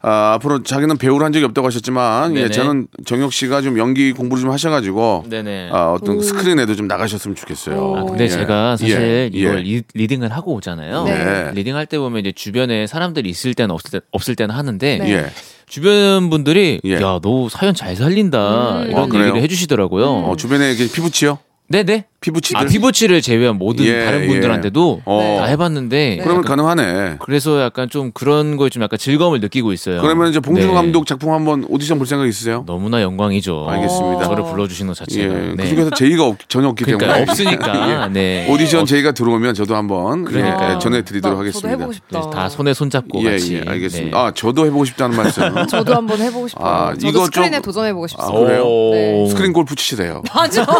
[0.00, 2.48] 아, 앞으로 자기는 배우를 한 적이 없다고 하셨지만 예.
[2.48, 5.70] 저는 정혁 씨가 좀 연기 공부를 좀 하셔가지고 네네.
[5.72, 7.96] 아, 어떤 스크린에도 좀 나가셨으면 좋겠어요.
[7.96, 8.28] 아, 근데 예.
[8.28, 9.62] 제가 사실 예, 이걸 예.
[9.62, 11.04] 리, 리딩을 하고 오잖아요.
[11.04, 11.50] 네.
[11.52, 15.12] 리딩할 때 보면 이제 주변에 사람들이 있을 때는 없을, 때, 없을 때는 하는데 네.
[15.12, 15.26] 예.
[15.68, 16.94] 주변 분들이 예.
[16.94, 19.04] 야너 사연 잘 살린다 이런 아?
[19.04, 20.06] 얘기를 해주시더라고요.
[20.06, 21.38] 어, 주변에 피붙이요?
[21.70, 22.06] 네네.
[22.20, 22.58] 피부치들?
[22.60, 24.26] 아 피부치를 제외한 모든 예, 다른 예.
[24.26, 25.36] 분들한테도 어.
[25.38, 27.16] 다 해봤는데 그러면 약간 가능하네.
[27.20, 30.00] 그래서 약간 좀 그런 거에 좀 약간 즐거움을 느끼고 있어요.
[30.00, 30.74] 그러면 이제 봉준호 네.
[30.74, 32.64] 감독 작품 한번 오디션 볼 생각 있으세요?
[32.66, 33.66] 너무나 영광이죠.
[33.68, 34.24] 알겠습니다.
[34.24, 35.04] 저를 불러주시는 것 예.
[35.04, 35.34] 자체가.
[35.34, 35.54] 네.
[35.56, 38.02] 그 중에서 제의가 없- 전혀 없기 그러니까 때문에 없으니까.
[38.06, 38.12] 예.
[38.12, 38.48] 네.
[38.50, 40.26] 오디션 없- 제의가 들어오면 저도 한번.
[40.34, 41.68] 예, 전해드리도록 나- 하겠습니다.
[41.68, 42.20] 저도 해보고 싶다.
[42.20, 43.54] 네, 다 손에 손 잡고 예, 같이.
[43.54, 44.18] 예, 알겠습니다.
[44.18, 44.24] 네.
[44.26, 45.42] 아, 저도 해보고 싶다는 말씀.
[45.68, 46.66] 저도 한번 해보고 싶어요.
[46.66, 48.38] 아, 저도 이거 스크린에 좀- 도전해보고 아, 싶습니다.
[48.40, 48.64] 그래요?
[48.92, 49.28] 네.
[49.28, 50.22] 스크린 골프 치시래요.
[50.34, 50.66] 맞아.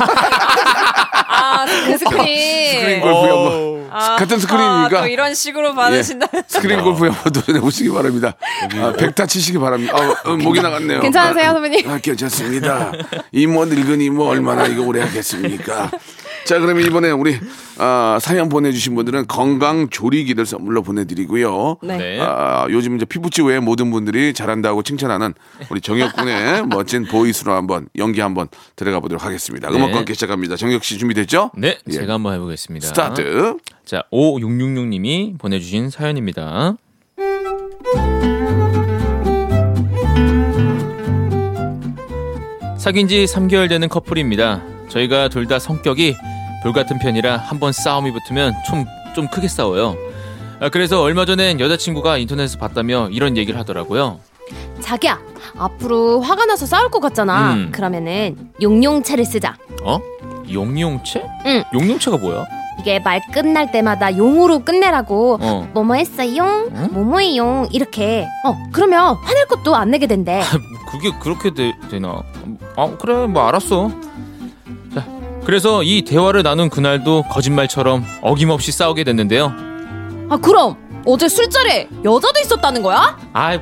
[1.68, 2.70] 아, 그 스크린.
[2.70, 6.26] 스크린 골프에 한번 아, 같은 스크린이니까 아, 또 이런 식으로 받으신다.
[6.34, 8.34] 예, 스크린 골프에 한번 도전해 보시기 바랍니다.
[8.80, 9.94] 아, 백타 치시기 바랍니다.
[9.96, 11.00] 아, 어, 목이 나갔네요.
[11.00, 11.90] 괜찮으세요, 아, 선배님?
[11.90, 12.92] 아, 괜찮습니다.
[13.32, 15.90] 이뭐 늙은이 뭐 얼마나 이거 오래 하겠습니까?
[16.48, 17.38] 자, 그러면 이번에 우리
[17.76, 21.76] 아, 사연 보내주신 분들은 건강 조리기를 선물로 보내드리고요.
[21.82, 21.98] 네.
[21.98, 22.20] 네.
[22.22, 25.34] 아, 요즘 이제 피붙이 외에 모든 분들이 잘한다고 칭찬하는
[25.68, 29.68] 우리 정혁 군의 멋진 보이스로 한번 연기 한번 들어가 보도록 하겠습니다.
[29.68, 29.94] 음악과 네.
[29.96, 30.56] 함께 시작합니다.
[30.56, 31.50] 정혁 씨 준비됐죠?
[31.54, 31.92] 네, 예.
[31.92, 32.86] 제가 한번 해보겠습니다.
[32.86, 33.58] 스타트.
[33.84, 36.76] 자, 5666님이 보내주신 사연입니다.
[42.78, 44.62] 사귄 지 3개월 되는 커플입니다.
[44.88, 46.16] 저희가 둘 다 성격이
[46.68, 49.96] 불같은 편이라 한번 싸움이 붙으면 좀, 좀 크게 싸워요.
[50.60, 54.20] 아, 그래서 얼마 전엔 여자친구가 인터넷에서 봤다며 이런 얘기를 하더라고요.
[54.80, 55.18] 자기야,
[55.56, 57.54] 앞으로 화가 나서 싸울 것 같잖아.
[57.54, 57.72] 음.
[57.72, 59.56] 그러면은 용용체를 쓰자.
[59.82, 59.98] 어?
[60.52, 61.24] 용용체?
[61.46, 61.64] 응.
[61.72, 62.44] 용용체가 뭐야?
[62.80, 65.38] 이게 말 끝날 때마다 용으로 끝내라고.
[65.40, 65.70] 어.
[65.72, 66.68] 뭐뭐 했어요?
[66.70, 66.88] 응?
[66.92, 67.66] 뭐뭐해요?
[67.72, 68.26] 이렇게.
[68.44, 70.42] 어, 그러면 화낼 것도 안 내게 된대.
[70.92, 72.22] 그게 그렇게 되, 나
[72.76, 73.90] 아, 그래, 뭐 알았어.
[75.48, 79.50] 자, 그래서 이 대화를 나눈 그날도 거짓말처럼 어김없이 싸우게 됐는데요.
[80.28, 83.16] 아 그럼 어제 술자리에 여자도 있었다는 거야?
[83.32, 83.58] 아,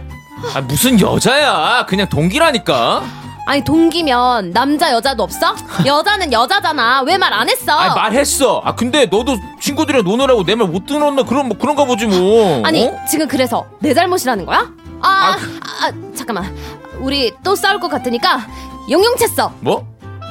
[0.54, 1.86] 아, 무슨 여자야?
[1.86, 3.04] 그냥 동기라니까.
[3.46, 5.54] 아니 동기면 남자 여자도 없어?
[5.86, 7.02] 여자는 여자잖아.
[7.02, 7.70] 왜 말 안 했어?
[7.78, 8.60] 아, 말했어.
[8.64, 11.22] 아, 근데 너도 친구들이랑 노느라고 내 말 못 들었나?
[11.22, 12.62] 그런 뭐 그런가 보지 뭐.
[12.66, 12.96] 아니 어?
[13.08, 14.72] 지금 그래서 내 잘못이라는 거야?
[15.02, 16.52] 아, 아, 잠깐만
[16.98, 18.44] 우리 또 싸울 것 같으니까
[18.90, 19.52] 용용채 써.
[19.60, 19.86] 뭐?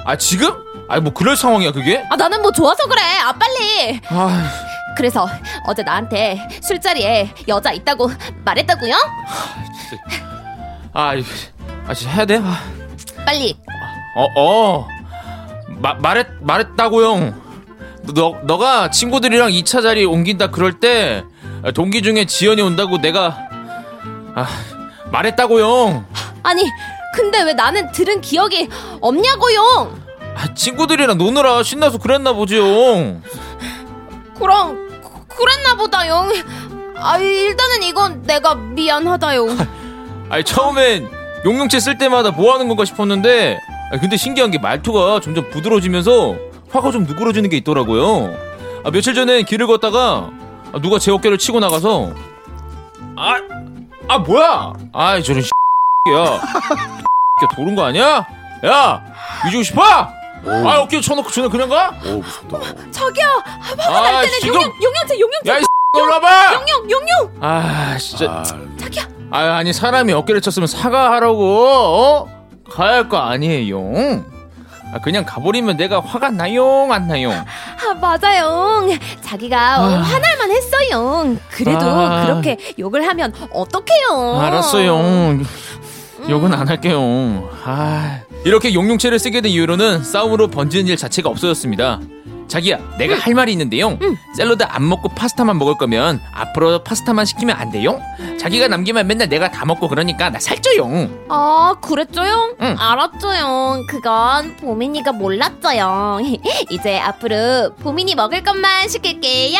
[0.05, 0.64] 아, 지금?
[0.87, 2.03] 아, 뭐 그럴 상황이야, 그게?
[2.09, 3.01] 아 나는 뭐 좋아서 그래.
[3.23, 3.99] 아 빨리.
[4.09, 4.49] 아,
[4.95, 5.27] 그래서
[5.65, 8.09] 어제 나한테 술자리에 여자 있다고
[8.45, 8.93] 말했다고요?
[10.93, 11.27] 아, 이거-
[11.87, 12.37] 아, 진짜 해야 돼?
[12.37, 12.57] 아.
[13.25, 13.57] 빨리.
[14.15, 14.87] 어, 어.
[15.67, 17.33] 마, 말했, 말했다고요.
[18.13, 21.23] 너, 너가 친구들이랑 2차 자리 옮긴다 그럴 때,
[21.73, 23.35] 동기 중에 지연이 온다고 내가,
[24.35, 24.47] 아,
[25.11, 26.05] 말했다고요.
[26.43, 26.63] 아니
[27.15, 28.69] 근데 왜 나는 들은 기억이
[29.01, 29.97] 없냐고요?
[30.35, 32.63] 아, 친구들이랑 노느라 신나서 그랬나 보지요.
[34.39, 36.27] 그럼 그- 그랬나 보다요.
[36.97, 39.45] 아 일단은 이건 내가 미안하다요.
[40.29, 41.09] 아니, 처음엔
[41.45, 43.59] 용용채 쓸 때마다 뭐 하는 건가 싶었는데,
[43.93, 46.35] 아, 근데 신기한 게 말투가 점점 부드러워지면서
[46.71, 48.33] 화가 좀 누그러지는 게 있더라고요.
[48.83, 50.29] 아, 며칠 전에 길을 걷다가
[50.73, 52.11] 아, 누가 제 어깨를 치고 나가서,
[53.15, 53.35] 아,
[54.07, 54.73] 아, 뭐야!
[54.93, 55.41] 아, 저런
[56.11, 56.39] 야,
[57.55, 58.25] 도른 거 아니야?
[58.65, 59.03] 야,
[59.47, 59.81] 잊고 싶어?
[60.47, 61.93] 아, 어깨 쳐놓고 저는 그냥 가?
[62.05, 62.59] 오 무섭다.
[62.91, 63.25] 저기요.
[63.89, 65.63] 아, 지금, 용용 용용채 용용채 야, 이
[65.97, 66.53] 올라봐!
[66.53, 67.31] 용용 용용.
[67.41, 68.25] 아, 진짜.
[68.29, 68.43] 아,
[68.79, 69.07] 자기야.
[69.31, 72.45] 아, 아니 사람이 어깨를 쳤으면 사과하라고 어?
[72.69, 73.79] 가야 할 거 아니에요.
[74.93, 77.31] 아, 그냥 가버리면 내가 화가 나요, 안 나요?
[77.31, 78.85] 아 맞아요.
[79.21, 81.35] 자기가 어, 화날만 했어요.
[81.49, 82.25] 그래도 아.
[82.25, 84.39] 그렇게 욕을 하면 어떡해요?
[84.41, 85.39] 알았어요.
[86.29, 87.49] 욕은 안 할게요.
[87.65, 91.99] 아, 이렇게 용용체를 쓰게 된 이유로는 싸움으로 번지는 일 자체가 없어졌습니다.
[92.47, 93.97] 자기야, 내가 할 말이 있는데요.
[94.37, 97.99] 샐러드 안 먹고 파스타만 먹을 거면 앞으로 파스타만 시키면 안 돼요?
[98.39, 101.09] 자기가 남기면 맨날 내가 다 먹고 그러니까 나 살쪄요.
[101.27, 102.55] 아 그랬죠요?
[102.61, 102.75] 응.
[102.77, 103.87] 알았죠요.
[103.89, 106.19] 그건 보민이가 몰랐죠요.
[106.69, 109.59] 이제 앞으로 보민이 먹을 것만 시킬게요.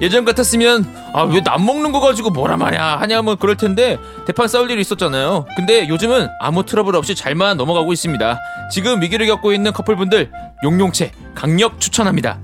[0.00, 4.48] 예전 같았으면 아 왜 남 먹는 거 가지고 뭐라 말야 하냐 뭐 그럴 텐데 대판
[4.48, 5.46] 싸울 일이 있었잖아요.
[5.56, 8.38] 근데 요즘은 아무 트러블 없이 잘만 넘어가고 있습니다.
[8.70, 10.30] 지금 위기를 겪고 있는 커플분들
[10.64, 12.38] 용용채 강력 추천합니다.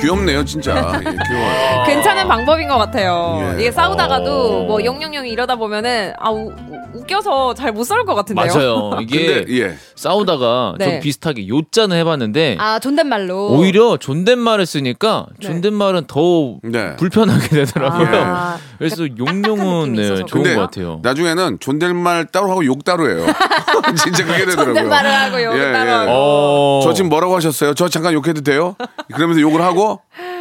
[0.00, 0.74] 귀엽네요 진짜.
[1.00, 1.84] 예, 귀여워요.
[1.86, 3.54] 괜찮은 방법인 것 같아요.
[3.56, 3.60] 예.
[3.60, 4.64] 이게 싸우다가도 어.
[4.64, 8.46] 뭐 용용용 이러다 보면은 아 우, 우- 웃겨서 잘 못 싸울 것 같은데요.
[8.54, 8.90] 맞아요.
[9.02, 9.76] 이게 근데 예.
[9.96, 10.84] 싸우다가 네.
[10.92, 15.46] 좀 비슷하게 요자는 해봤는데 아 존댓말로 오히려 존댓말을 쓰니까 네.
[15.48, 16.96] 존댓말은 더 네.
[16.96, 18.08] 불편하게 되더라고요.
[18.24, 21.00] 아, 그래서 딱딱한 용용은 네, 좋은 근데 것 같아요.
[21.02, 23.26] 나중에는 존댓말 따로 하고 욕 따로 해요.
[24.02, 24.74] 진짜 그게 되더라고요.
[24.74, 25.94] 존댓말을 하고 욕을 예, 따로 예.
[25.94, 26.10] 하고.
[26.12, 26.80] 어.
[26.82, 27.74] 저 지금 뭐라고 하셨어요?
[27.74, 28.76] 저 잠깐 욕해도 돼요?
[29.14, 30.00] 그러면서 욕을 하고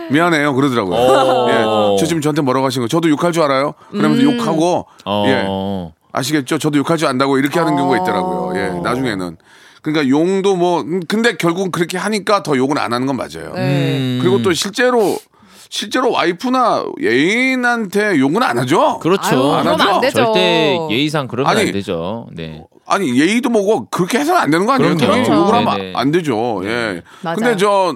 [0.09, 0.95] 미안해요 그러더라고요.
[0.95, 1.49] 어.
[1.49, 2.87] 예, 저 지금 저한테 뭐라고 하신 거?
[2.87, 3.73] 저도 욕할 줄 알아요?
[3.91, 4.37] 그러면서 음.
[4.37, 4.85] 욕하고
[5.27, 5.93] 예, 어.
[6.11, 6.57] 아시겠죠?
[6.57, 8.59] 저도 욕할 줄 안다고 이렇게 하는 경우가 있더라고요.
[8.59, 9.37] 예, 나중에는.
[9.81, 13.53] 그러니까 용도 뭐 음, 근데 결국 그렇게 하니까 더 욕은 안 하는 건 맞아요.
[13.53, 13.97] 네.
[13.97, 14.19] 음.
[14.19, 15.19] 그리고 또 실제로
[15.75, 18.97] 실제로 와이프나 애인한테 욕은 안 하죠.
[18.99, 19.27] 그렇죠.
[19.27, 19.83] 아유, 안 하죠?
[19.83, 20.23] 안 되죠.
[20.23, 22.27] 절대 예의상 그러면 아니, 안 되죠.
[22.31, 22.63] 네.
[22.87, 24.95] 아니 예의도 뭐고 그렇게 해서는 안 되는 거 아니에요?
[24.95, 25.11] 그럼요.
[25.13, 25.93] 당연히 욕을 하면 네네.
[25.95, 26.61] 안 되죠.
[26.65, 27.01] 예.
[27.21, 27.35] 맞아요.
[27.37, 27.95] 근데 저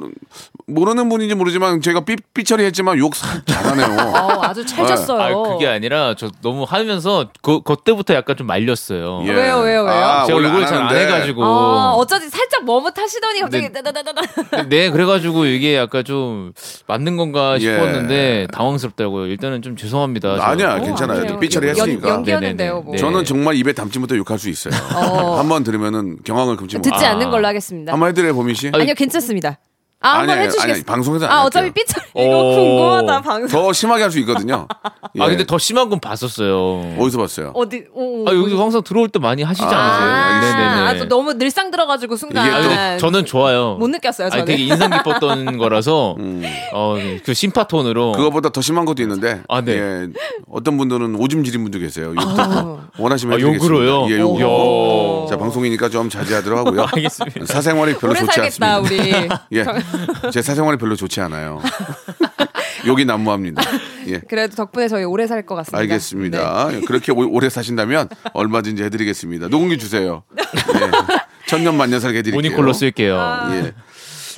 [0.65, 3.85] 모르는 분인지 모르지만 제가 삐, 삐처리 했지만 욕 사- 잘하네요.
[4.13, 5.21] 어, 아주 찰졌어요.
[5.45, 9.23] 아 그게 아니라 저 너무 하면서 그 그때부터 약간 좀 말렸어요.
[9.25, 9.29] 예.
[9.31, 9.87] 왜요, 왜요, 왜요?
[9.89, 11.05] 아, 제가 원래 욕을 안잘안 하는데.
[11.05, 11.43] 해가지고.
[11.43, 13.71] 아, 어쩌지 살짝 머뭇하시더니 갑자기 네.
[13.81, 14.67] 따다다다다.
[14.69, 16.53] 네, 그래가지고 이게 약간 좀
[16.87, 17.59] 맞는 건가 예.
[17.59, 19.25] 싶었는데 당황스럽더라고요.
[19.27, 20.35] 일단은 좀 죄송합니다.
[20.37, 20.41] 저.
[20.41, 21.21] 아니야 어, 괜찮아요.
[21.21, 21.39] 아니에요.
[21.39, 22.09] 삐처리 연- 했으니까.
[22.09, 22.83] 연 기였는데요, 네네네.
[22.85, 22.91] 뭐.
[22.93, 22.97] 네.
[22.99, 24.73] 저는 정말 입에 담지 못해 욕할 수 있어요.
[24.95, 25.37] 어.
[25.37, 26.81] 한번 들으면은 경황을 금치 못.
[26.83, 27.11] 듣지 아.
[27.11, 27.91] 않는 걸로 하겠습니다.
[27.93, 28.67] 한번 해드려요 보민 씨.
[28.67, 29.59] 아니, 아니요, 괜찮습니다.
[30.01, 30.73] 아, 한번 아니, 해주시겠어요?
[30.75, 31.47] 아니, 방송에서 안 아, 할게요.
[31.47, 32.55] 어차피 삐처리 이거 오.
[32.55, 33.47] 궁금하다 방송.
[33.49, 34.65] 더 심하게 할 수 있거든요.
[35.17, 35.21] 예.
[35.21, 36.95] 아 근데 더 심한 건 봤었어요.
[36.97, 37.51] 어디서 봤어요?
[37.53, 37.85] 어디?
[37.93, 39.79] 오, 아 여기 항상 들어올 때 많이 하시지 않으세요?
[39.79, 40.87] 아, 네네네.
[40.87, 43.75] 아, 또 너무 늘상 들어가지고 순간 이게 아, 근데 저는 좋아요.
[43.75, 44.29] 못 느꼈어요.
[44.29, 44.43] 저는.
[44.43, 46.43] 아니, 되게 인상 깊었던 거라서 음.
[46.73, 49.41] 어, 그 심파톤으로 그거보다 더 심한 것도 있는데.
[49.49, 49.73] 아, 네.
[49.73, 50.07] 예.
[50.49, 52.13] 어떤 분들은 오줌 지린 분도 계세요.
[52.15, 53.63] 욕도 원하시면 아, 해드리겠습니다.
[53.75, 54.07] 욕으로요?
[54.15, 54.49] 예, 욕으로.
[54.49, 55.27] 오.
[55.29, 56.87] 자 방송이니까 좀 자제하도록 하고요.
[56.95, 57.45] 알겠습니다.
[57.45, 58.79] 사생활이 별로 오래 좋지 살겠다 않습니다.
[58.79, 59.29] 우리.
[59.59, 59.65] 예,
[60.31, 61.61] 제 사생활이 별로 좋지 않아요.
[62.87, 63.61] 욕이 난무합니다.
[64.07, 64.19] 예.
[64.27, 65.77] 그래도 덕분에 저희 오래 살 것 같습니다.
[65.79, 66.69] 알겠습니다.
[66.73, 69.47] 예, 그렇게 오- 오래 사신다면 얼마든지 해드리겠습니다.
[69.49, 70.23] 녹음기 주세요.
[70.39, 70.91] 예.
[71.47, 72.37] 천년 만년 살게 해드릴게요.
[72.41, 73.17] 모니콜로 쓸게요.
[73.53, 73.73] 예.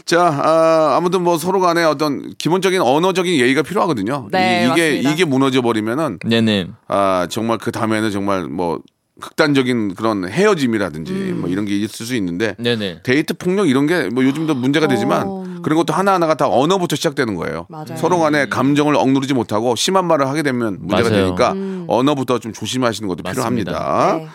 [0.06, 4.30] 자, 아, 아무튼 뭐 서로 간에 어떤 기본적인 언어적인 예의가 필요하거든요.
[4.32, 5.10] 네, 이, 게 맞습니다.
[5.12, 6.68] 이게 무너져 버리면은 네네.
[6.88, 8.82] 아 정말 그 다음에는 정말 뭐
[9.22, 11.42] 극단적인 그런 헤어짐이라든지 음.
[11.42, 13.04] 뭐 이런 게 있을 수 있는데 네네.
[13.04, 15.41] 데이트 폭력 이런 게 뭐 요즘도 문제가 되지만 어.
[15.64, 17.66] 그런 것도 하나하나가 다 언어부터 시작되는 거예요.
[17.70, 17.96] 맞아요.
[17.98, 21.24] 서로 간에 감정을 억누르지 못하고 심한 말을 하게 되면 문제가 맞아요.
[21.26, 21.86] 되니까 음.
[21.88, 23.72] 언어부터 좀 조심하시는 것도 맞습니다.
[23.72, 24.16] 필요합니다.
[24.18, 24.28] 네.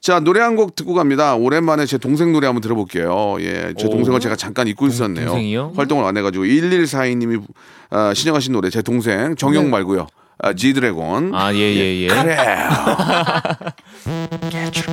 [0.00, 1.34] 자 노래 한 곡 듣고 갑니다.
[1.34, 3.36] 오랜만에 제 동생 노래 한번 들어볼게요.
[3.40, 3.90] 예, 제 오.
[3.90, 5.28] 동생을 제가 잠깐 잊고 있었네요.
[5.28, 5.72] 동생이요?
[5.76, 7.42] 활동을 안 해가지고 1142님이
[7.90, 10.06] 아, 신청하신 노래 제 동생 정영 말고요.
[10.42, 11.30] 아, 지드래곤.
[11.30, 11.36] 네.
[11.38, 12.06] 아, 예, 예, 예.
[12.08, 12.36] 그래.
[14.50, 14.84] Get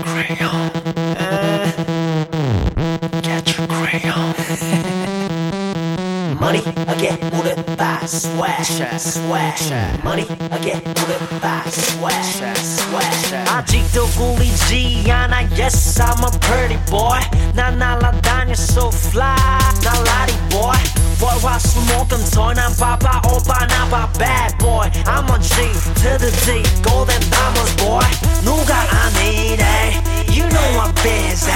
[7.00, 9.72] again, 물을 봐, swash, swash.
[10.04, 13.35] Money again, 물을 봐, swash, swash.
[13.48, 17.20] 아직도 꿀리지 않아, yes, I'm a pretty boy.
[17.54, 19.37] 난 날아다녀, so fly,
[19.82, 20.76] 날라리 boy.
[21.20, 27.74] 월화수목금토 난 바빠 오빠 나봐 bad boy I'm a G to the D golden diamonds
[27.76, 28.04] boy
[28.44, 31.50] 누가 아니래 You know I'm busy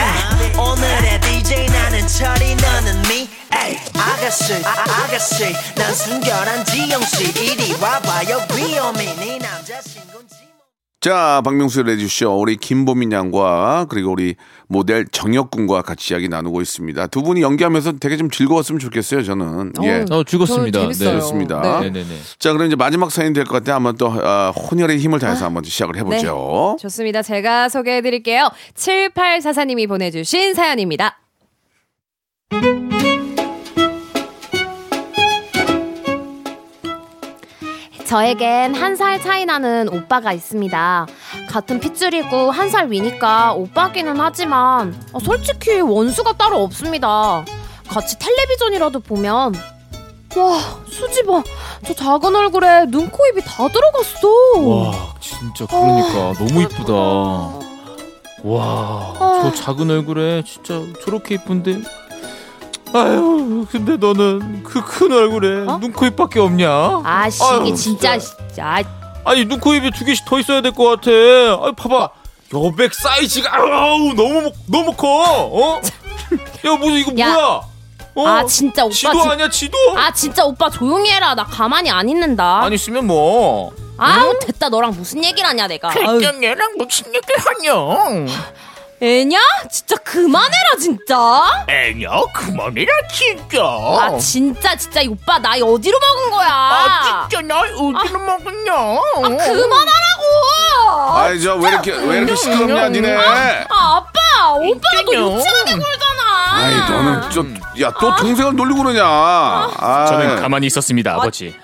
[0.56, 3.28] 오늘의 DJ 나는 철이 너는 me
[3.93, 10.45] 아가씨 아, 아가씨 난 순결한 지영씨 이리 와봐요 위험해 네 남자친구인지
[11.05, 14.33] 자, 박명수의 레디쇼 우리 김보민 양과 그리고 우리
[14.67, 17.05] 모델 정혁 군과 같이 이야기 나누고 있습니다.
[17.07, 19.73] 두 분이 연기하면서 되게 좀 즐거웠으면 좋겠어요, 저는.
[19.83, 20.03] 예.
[20.09, 20.79] 어, 즐겁습니다.
[20.79, 21.19] 재밌어요.
[21.19, 21.61] 좋습니다.
[21.81, 21.91] 네.
[21.91, 22.19] 네네네.
[22.39, 23.75] 자, 그럼 이제 마지막 사연이 될것 같아요.
[23.75, 26.77] 한번 또 아, 혼혈의 힘을 다해서 한번 시작을 해보죠.
[26.81, 27.21] 좋습니다.
[27.21, 28.49] 제가 소개해 드릴게요.
[28.73, 31.19] 7844님이 보내주신 사연입니다.
[38.15, 41.05] 저에겐 한 살 차이 나는 오빠가 있습니다.
[41.49, 47.43] 같은 핏줄이고 한 살 위니까 오빠기는 하지만 어, 솔직히 원수가 따로 없습니다.
[47.89, 49.53] 같이 텔레비전이라도 보면
[50.37, 50.57] 와
[50.89, 51.43] 수지봐
[51.85, 54.29] 저 작은 얼굴에 눈, 코, 입이 다 들어갔어.
[54.65, 56.93] 와, 진짜 그러니까 너무 이쁘다.
[58.45, 61.81] 와, 저 작은 얼굴에 진짜 저렇게 이쁜데.
[62.95, 65.77] 아유, 근데 너는 그 큰 얼굴에 어?
[65.79, 67.01] 눈, 코, 입밖에 없냐?
[67.03, 68.81] 아씨 이게 진짜 진짜
[69.25, 71.11] 아니 눈, 코, 입이 두 개씩 더 있어야 될 것 같아.
[71.11, 72.09] 아니 봐봐,
[72.53, 75.07] 여백 사이즈가 아우 너무 너무 커.
[75.07, 75.81] 어?
[76.65, 77.33] 야 무슨 이거 야.
[77.33, 77.61] 뭐야?
[78.17, 78.27] 어?
[78.27, 79.77] 아 진짜 오빠 지도 진- 아니야 지도?
[79.97, 83.73] 아 진짜 오빠 조용히 해라 나 가만히 안 있는다 아니 있으면 뭐?
[83.97, 88.25] 아우 됐다 너랑 무슨 얘기를 하냐 내가 아유, 얘랑 무슨 얘기를 하냐?
[89.01, 89.37] 애냐
[89.69, 93.61] 진짜 그만해라 진짜 애냐 그만해라 진짜.
[93.61, 98.73] 아 진짜 진짜 이 오빠 나이 어디로 먹은 거야 아 진짜 나 어디로 먹었냐?
[98.73, 100.25] 아, 그만하라고
[101.17, 103.13] 아이, 저 왜 이렇게, 왜 이렇게 시끄럽냐, 니네.
[103.15, 105.11] 아 아빠 오빠가 너.
[105.37, 109.03] 유치하게 굴잖아 아이, 너는 좀, 야, 또 동생을 놀리고 그러냐.
[109.05, 111.55] 아, 저는 가만히 있었습니다, 아버지.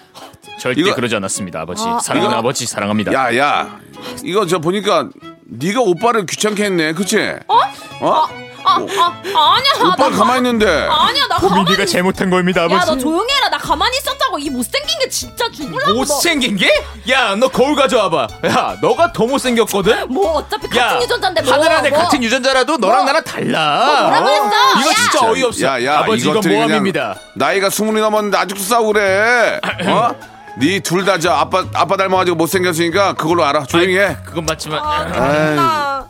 [0.59, 1.83] 절대 이거- 그러지 않았습니다, 아버지.
[1.87, 3.13] 아, 사랑하는 이거- 아버지 사랑합니다.
[3.13, 3.79] 야, 야.
[4.23, 5.07] 이거 저 보니까
[5.53, 6.93] 네가 오빠를 귀찮게 했네.
[6.93, 7.17] 그치?
[7.47, 7.55] 어?
[7.99, 8.25] 어?
[8.63, 10.65] 아, 아, 아니야 오빠 나 가만히 있는데.
[10.67, 12.75] 아니야 나 가만히 민이가 잘못한 겁니다, 아버지.
[12.75, 16.71] 야 너 조용히 해라 나 가만히 있었다고 이 못생긴 게 진짜 죽을라고 못생긴 게?
[17.09, 18.27] 야, 너 거울 가져와봐.
[18.45, 19.99] 야, 너가 더 못생겼거든?
[20.01, 20.05] 너.
[20.05, 21.99] 뭐 어차피 야, 같은 유전자인데 뭐 하늘 안에 뭐.
[21.99, 23.05] 같은 유전자라도 너랑 뭐?
[23.05, 24.01] 나랑 달라.
[24.03, 24.31] 뭐라고 어?
[24.31, 24.79] 했어?
[24.79, 24.93] 이거 야!
[24.93, 25.65] 진짜 어이없어.
[25.65, 27.15] 야, 야, 아버지 이건 모함입니다.
[27.33, 29.59] 나이가 스물이 넘었는데 아직도 싸우고 그래.
[29.87, 30.15] 어?
[30.57, 33.63] 네둘다 저 아빠 아빠 닮아가지고 못생겼으니까 그걸로 알아.
[33.65, 34.17] 조용히 해.
[34.25, 36.05] 그건 맞지만 아,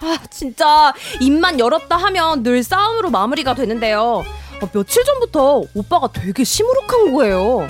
[0.00, 4.24] 아, 진짜 입만 열었다 하면 늘 싸움으로 마무리가 되는데요.
[4.62, 7.68] 아, 며칠 전부터 오빠가 되게 시무룩한 거예요.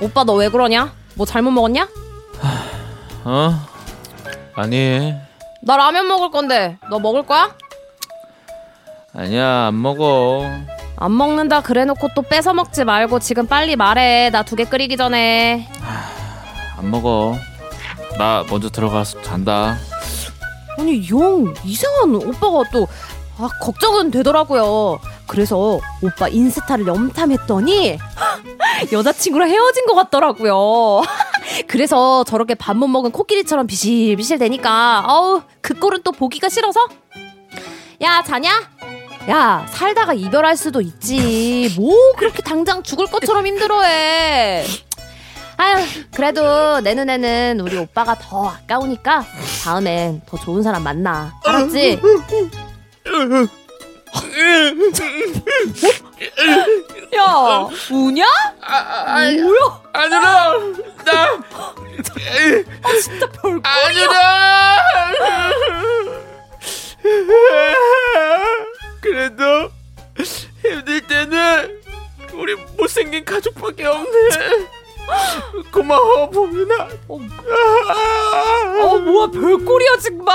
[0.00, 0.92] 오빠 너 왜 그러냐?
[1.14, 1.88] 뭐 잘못 먹었냐?
[3.24, 3.54] 어?
[4.54, 5.14] 아니.
[5.62, 7.54] 나 라면 먹을 건데 너 먹을 거야?
[9.14, 10.44] 아니야, 안 먹어.
[10.98, 14.30] 안 먹는다 그래놓고 또 뺏어 먹지 말고 지금 빨리 말해.
[14.30, 15.68] 나 두 개 끓이기 전에.
[16.78, 17.36] 안 먹어.
[18.18, 19.76] 나 먼저 들어가서 잔다.
[20.78, 22.86] 아니 영 이상한 오빠가 또
[23.38, 24.98] 아, 걱정은 되더라고요.
[25.26, 27.98] 그래서 오빠 인스타를 염탐했더니
[28.92, 31.02] 여자친구랑 헤어진 것 같더라고요.
[31.68, 36.80] 그래서 저렇게 밥 못 먹은 코끼리처럼 비실비실 되니까 어우 그 꼴은 또 보기가 싫어서
[38.02, 38.50] 야 자냐?
[39.28, 44.64] 야 살다가 이별할 수도 있지 뭐 그렇게 당장 죽을 것처럼 힘들어해
[45.56, 45.84] 아유
[46.14, 49.24] 그래도 내 눈에는 우리 오빠가 더 아까우니까
[49.64, 52.00] 다음엔 더 좋은 사람 만나 알았지?
[57.16, 58.24] 야 우냐?
[59.42, 59.80] 뭐야?
[59.92, 60.52] 아니라
[61.04, 61.26] 나
[63.00, 64.76] 진짜 별 아니라
[69.00, 69.70] 그래도
[70.62, 71.80] 힘들 때는
[72.34, 74.10] 우리 못생긴 가족밖에 없네
[75.72, 80.34] 고마워 보민아 어, 뭐야 별꼴이야 정말.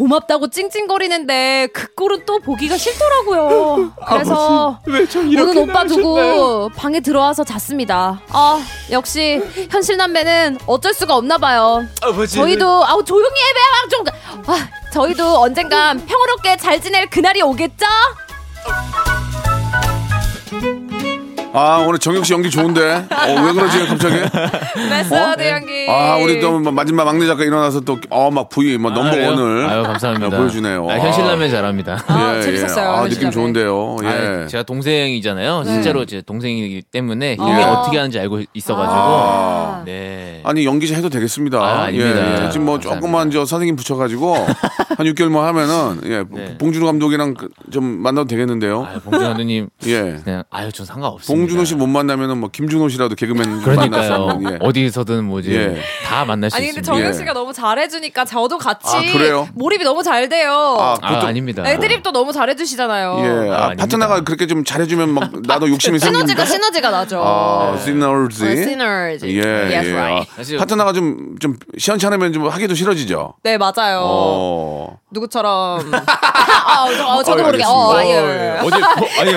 [0.00, 3.92] 고맙다고 찡찡거리는데 그 꼴은 또 보기가 싫더라고요.
[4.08, 8.18] 그래서 오늘 오빠 두고 방에 들어와서 잤습니다.
[8.30, 11.84] 아 역시 현실 남매는 어쩔 수가 없나 봐요.
[12.40, 14.04] 저희도 아우 조용히 해봐 좀.
[14.46, 17.84] 아 저희도 언젠간 평화롭게 잘 지낼 그날이 오겠죠?
[21.52, 22.80] 아 오늘 정혁 씨 연기 좋은데.
[23.10, 24.14] 어, 왜 그러지 갑자기?
[24.88, 25.86] 메소드 연기.
[25.88, 29.30] 아 우리 또 마지막 막내 작가 일어나서 또어막 브이 뭐 넘버 그래요?
[29.30, 30.36] 원을 아유 감사합니다.
[30.36, 30.88] 보여주네요.
[30.88, 32.04] 아, 현실 라면 잘합니다.
[32.06, 33.30] 아, 재밌었어요, 아, 느낌.
[33.32, 33.96] 좋은데요.
[34.04, 34.06] 예.
[34.06, 35.64] 아, 제가 동생이잖아요.
[35.64, 37.72] 실제로 제 동생이기 때문에 힘이 아.
[37.72, 38.94] 어떻게 하는지 알고 있어가지고.
[38.96, 39.82] 아.
[39.84, 40.40] 네.
[40.44, 41.58] 아니 연기자 해도 되겠습니다.
[41.58, 42.44] 아, 아닙니다.
[42.46, 42.94] 예, 지금 뭐 감사합니다.
[43.00, 46.58] 조금만 저 선생님 붙여가지고 한 6개월만 하면은 예 네.
[46.58, 48.86] 봉준호 감독이랑 그- 좀 만나도 되겠는데요.
[48.88, 50.16] 아유, 봉준호 감독님 예.
[50.24, 51.39] 그냥 아유 전 상관없습니다.
[51.40, 54.26] 봉준호 씨 못 만나면은 뭐 김준호 씨라도 개그맨 그러니까요.
[54.26, 54.58] 만나서 예.
[54.60, 55.76] 어디서든 뭐지 예.
[56.06, 56.92] 다 만날 수 아니 근데 있습니다.
[56.92, 57.12] 정현 예.
[57.16, 59.48] 씨가 너무 잘해주니까 저도 같이 아, 그래요?
[59.54, 60.52] 몰입이 너무 잘 돼요.
[60.78, 61.62] 아, 아, 보통- 아 닙니다.
[61.66, 63.18] 애드립도 너무 잘해주시잖아요.
[63.20, 63.76] 예, 아, 아, 아닙니다.
[63.84, 66.44] 파트너가 그렇게 좀 잘해주면 막 나도 욕심이 시너지가?
[66.44, 67.22] 시너지가 나죠.
[67.24, 68.44] 아, 시너지.
[68.44, 69.26] 어, 시너지.
[69.38, 69.92] 예, Yes, 예.
[69.94, 70.30] right.
[70.36, 73.34] 사실- 파트너가 좀, 좀 시원찮으면 좀 하기도 싫어지죠.
[73.42, 74.00] 네 맞아요.
[74.02, 74.98] 어.
[75.12, 75.90] 누구처럼?
[75.92, 77.64] 아, 저, 어, 저도 어, 모르게.
[77.64, 78.10] 어, 어, 예.
[78.10, 78.58] 예.
[78.62, 79.32] 어제 보- 아니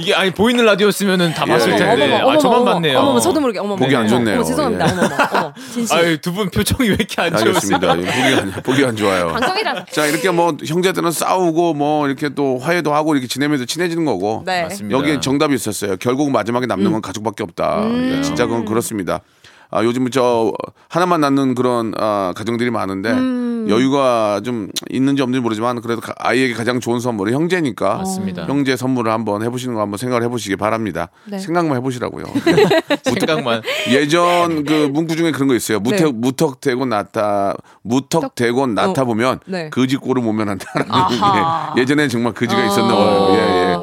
[0.00, 1.78] 이게 아니 보이는 라디오였으면은 다 봤을 예, 예.
[1.78, 2.98] 텐데 어머머, 아 저만 어머머, 봤네요.
[2.98, 3.58] 어머머, 저도 모르게.
[3.58, 3.76] 어머머.
[3.76, 4.34] 보기 안 어머, 좋네요.
[4.36, 4.86] 어머, 죄송합니다.
[4.86, 4.92] 예.
[4.92, 5.96] 어머머, 어머, 진심.
[5.96, 7.36] 아유 두분 표정이 왜 이렇게 안.
[7.36, 7.78] 좋으세요?
[7.82, 9.28] 예, 보기, 안, 보기 안 좋아요.
[9.28, 9.84] 방송이라.
[9.86, 14.42] 자, 이렇게 뭐 형제들은 싸우고 뭐 이렇게 또 화해도 하고 이렇게 지내면서 친해지는 거고.
[14.46, 14.62] 네.
[14.62, 14.96] 맞습니다.
[14.98, 15.96] 여기에 정답이 있었어요.
[15.98, 17.82] 결국 마지막에 남는 건 가족밖에 없다.
[17.90, 19.20] 예, 진짜 그건 그렇습니다.
[19.70, 20.52] 아, 요즘은 저
[20.88, 23.10] 하나만 낳는 그런 아, 가정들이 많은데
[23.68, 28.44] 여유가 좀 있는지 없는지 모르지만 그래도 가- 아이에게 가장 좋은 선물이 형제니까 맞습니다.
[28.46, 31.08] 형제 선물을 한번 해보시는 거 한번 생각을 해보시기 바랍니다.
[31.24, 31.38] 네.
[31.38, 32.24] 생각만 해보시라고요.
[33.02, 35.80] 생각만 예전 그 문구 중에 그런 거 있어요.
[35.80, 36.12] 무턱 네.
[36.12, 39.04] 무턱대고 낳다 무턱대고 낳다 어.
[39.04, 39.70] 보면 네.
[39.70, 41.74] 거지 꼴을 모면한다라는 아하.
[41.74, 43.28] 게 예전에 정말 거지가 있었나 봐요.
[43.32, 43.77] 예, 예.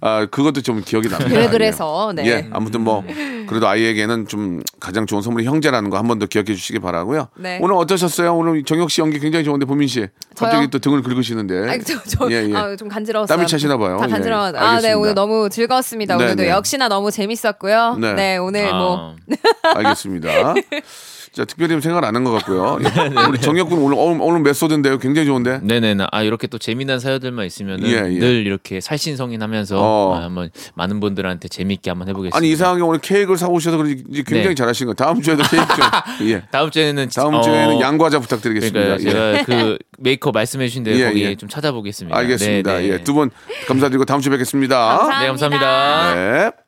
[0.00, 1.34] 아 그것도 좀 기억이 납니다.
[1.38, 2.26] 왜 그래서, 네.
[2.26, 3.04] 예, 아무튼 뭐
[3.48, 7.28] 그래도 아이에게는 좀 가장 좋은 선물이 형제라는 거 한 번 더 기억해 주시기 바라고요.
[7.36, 7.58] 네.
[7.60, 8.34] 오늘 어떠셨어요?
[8.36, 10.06] 오늘 정혁 씨 연기 굉장히 좋은데 보민 씨
[10.36, 10.66] 갑자기 저요?
[10.70, 11.68] 또 등을 긁으시는데.
[11.70, 12.54] 아니, 저, 저, 예, 예.
[12.54, 13.36] 아, 좀 간지러웠어요.
[13.36, 13.98] 땀이 차시나 봐요.
[13.98, 14.52] 다 예, 간지러워.
[14.54, 14.92] 아, 네.
[14.92, 16.16] 오늘 너무 즐거웠습니다.
[16.16, 16.50] 네, 오늘도 네.
[16.50, 17.96] 역시나 너무 재밌었고요.
[18.00, 18.12] 네.
[18.14, 19.14] 네, 오늘 뭐.
[19.64, 20.54] 아, 알겠습니다.
[21.38, 22.78] 자, 특별히 생각 안 한 것 같고요.
[22.82, 22.90] 네,
[23.28, 24.98] 우리 정혁 군 오늘 오늘, 메소드인데요.
[24.98, 25.60] 굉장히 좋은데.
[25.62, 26.06] 네네네.
[26.10, 28.18] 아 이렇게 또 재미난 사연들만 있으면 예, 은 예.
[28.18, 30.16] 늘 이렇게 살신성인하면서 어.
[30.16, 32.36] 아, 한번 많은 분들한테 재미있게 한번 해보겠습니다.
[32.36, 34.54] 아니 이상하게 오늘 케이크를 사고 오셔서 그런지 굉장히 네.
[34.56, 34.94] 잘하신 거.
[34.94, 35.84] 다음 주에도 케이크 좀.
[36.28, 36.42] 예.
[36.50, 38.96] 다음 주에는 다음 어, 주에는 양과자 부탁드리겠습니다.
[38.96, 41.36] 그러니까 제가 그 메이커 말씀해 주신 대로 예, 거기 예.
[41.36, 42.16] 좀 찾아보겠습니다.
[42.18, 42.72] 알겠습니다.
[42.78, 42.88] 네, 네.
[42.94, 43.30] 예, 두 분
[43.68, 45.20] 감사드리고 다음 주에 뵙겠습니다.
[45.20, 46.14] 네 감사합니다.
[46.14, 46.67] 네.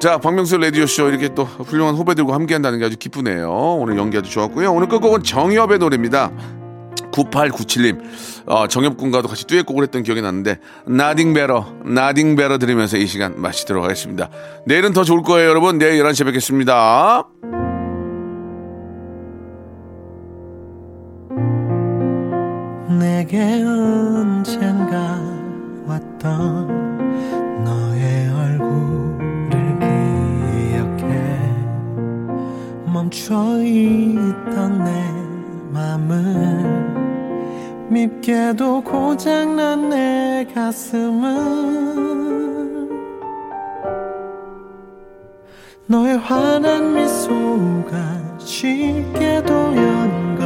[0.00, 3.50] 자, 박명수 라디오쇼 이렇게 또 훌륭한 후배들과 함께 한다는 게 아주 기쁘네요.
[3.50, 4.72] 오늘 연기 아주 좋았고요.
[4.72, 6.32] 오늘 끝곡은 정엽의 노래입니다.
[7.12, 8.00] 9897님,
[8.46, 13.34] 어, 정엽 군과도 같이 듀엣곡을 했던 기억이 나는데, Nothing Better, Nothing Better 들으면서 이 시간
[13.36, 14.30] 마치도록 하겠습니다.
[14.64, 15.76] 내일은 더 좋을 거예요, 여러분.
[15.76, 17.28] 내일 11시에 뵙겠습니다.
[22.98, 25.20] 내게 언젠가
[33.30, 34.90] 멈춰 있던 내
[35.72, 36.18] 맘을
[37.88, 41.70] 밉게도 고장난 내 가슴은
[45.86, 50.36] 너의 환한 미소가 쉽게도 연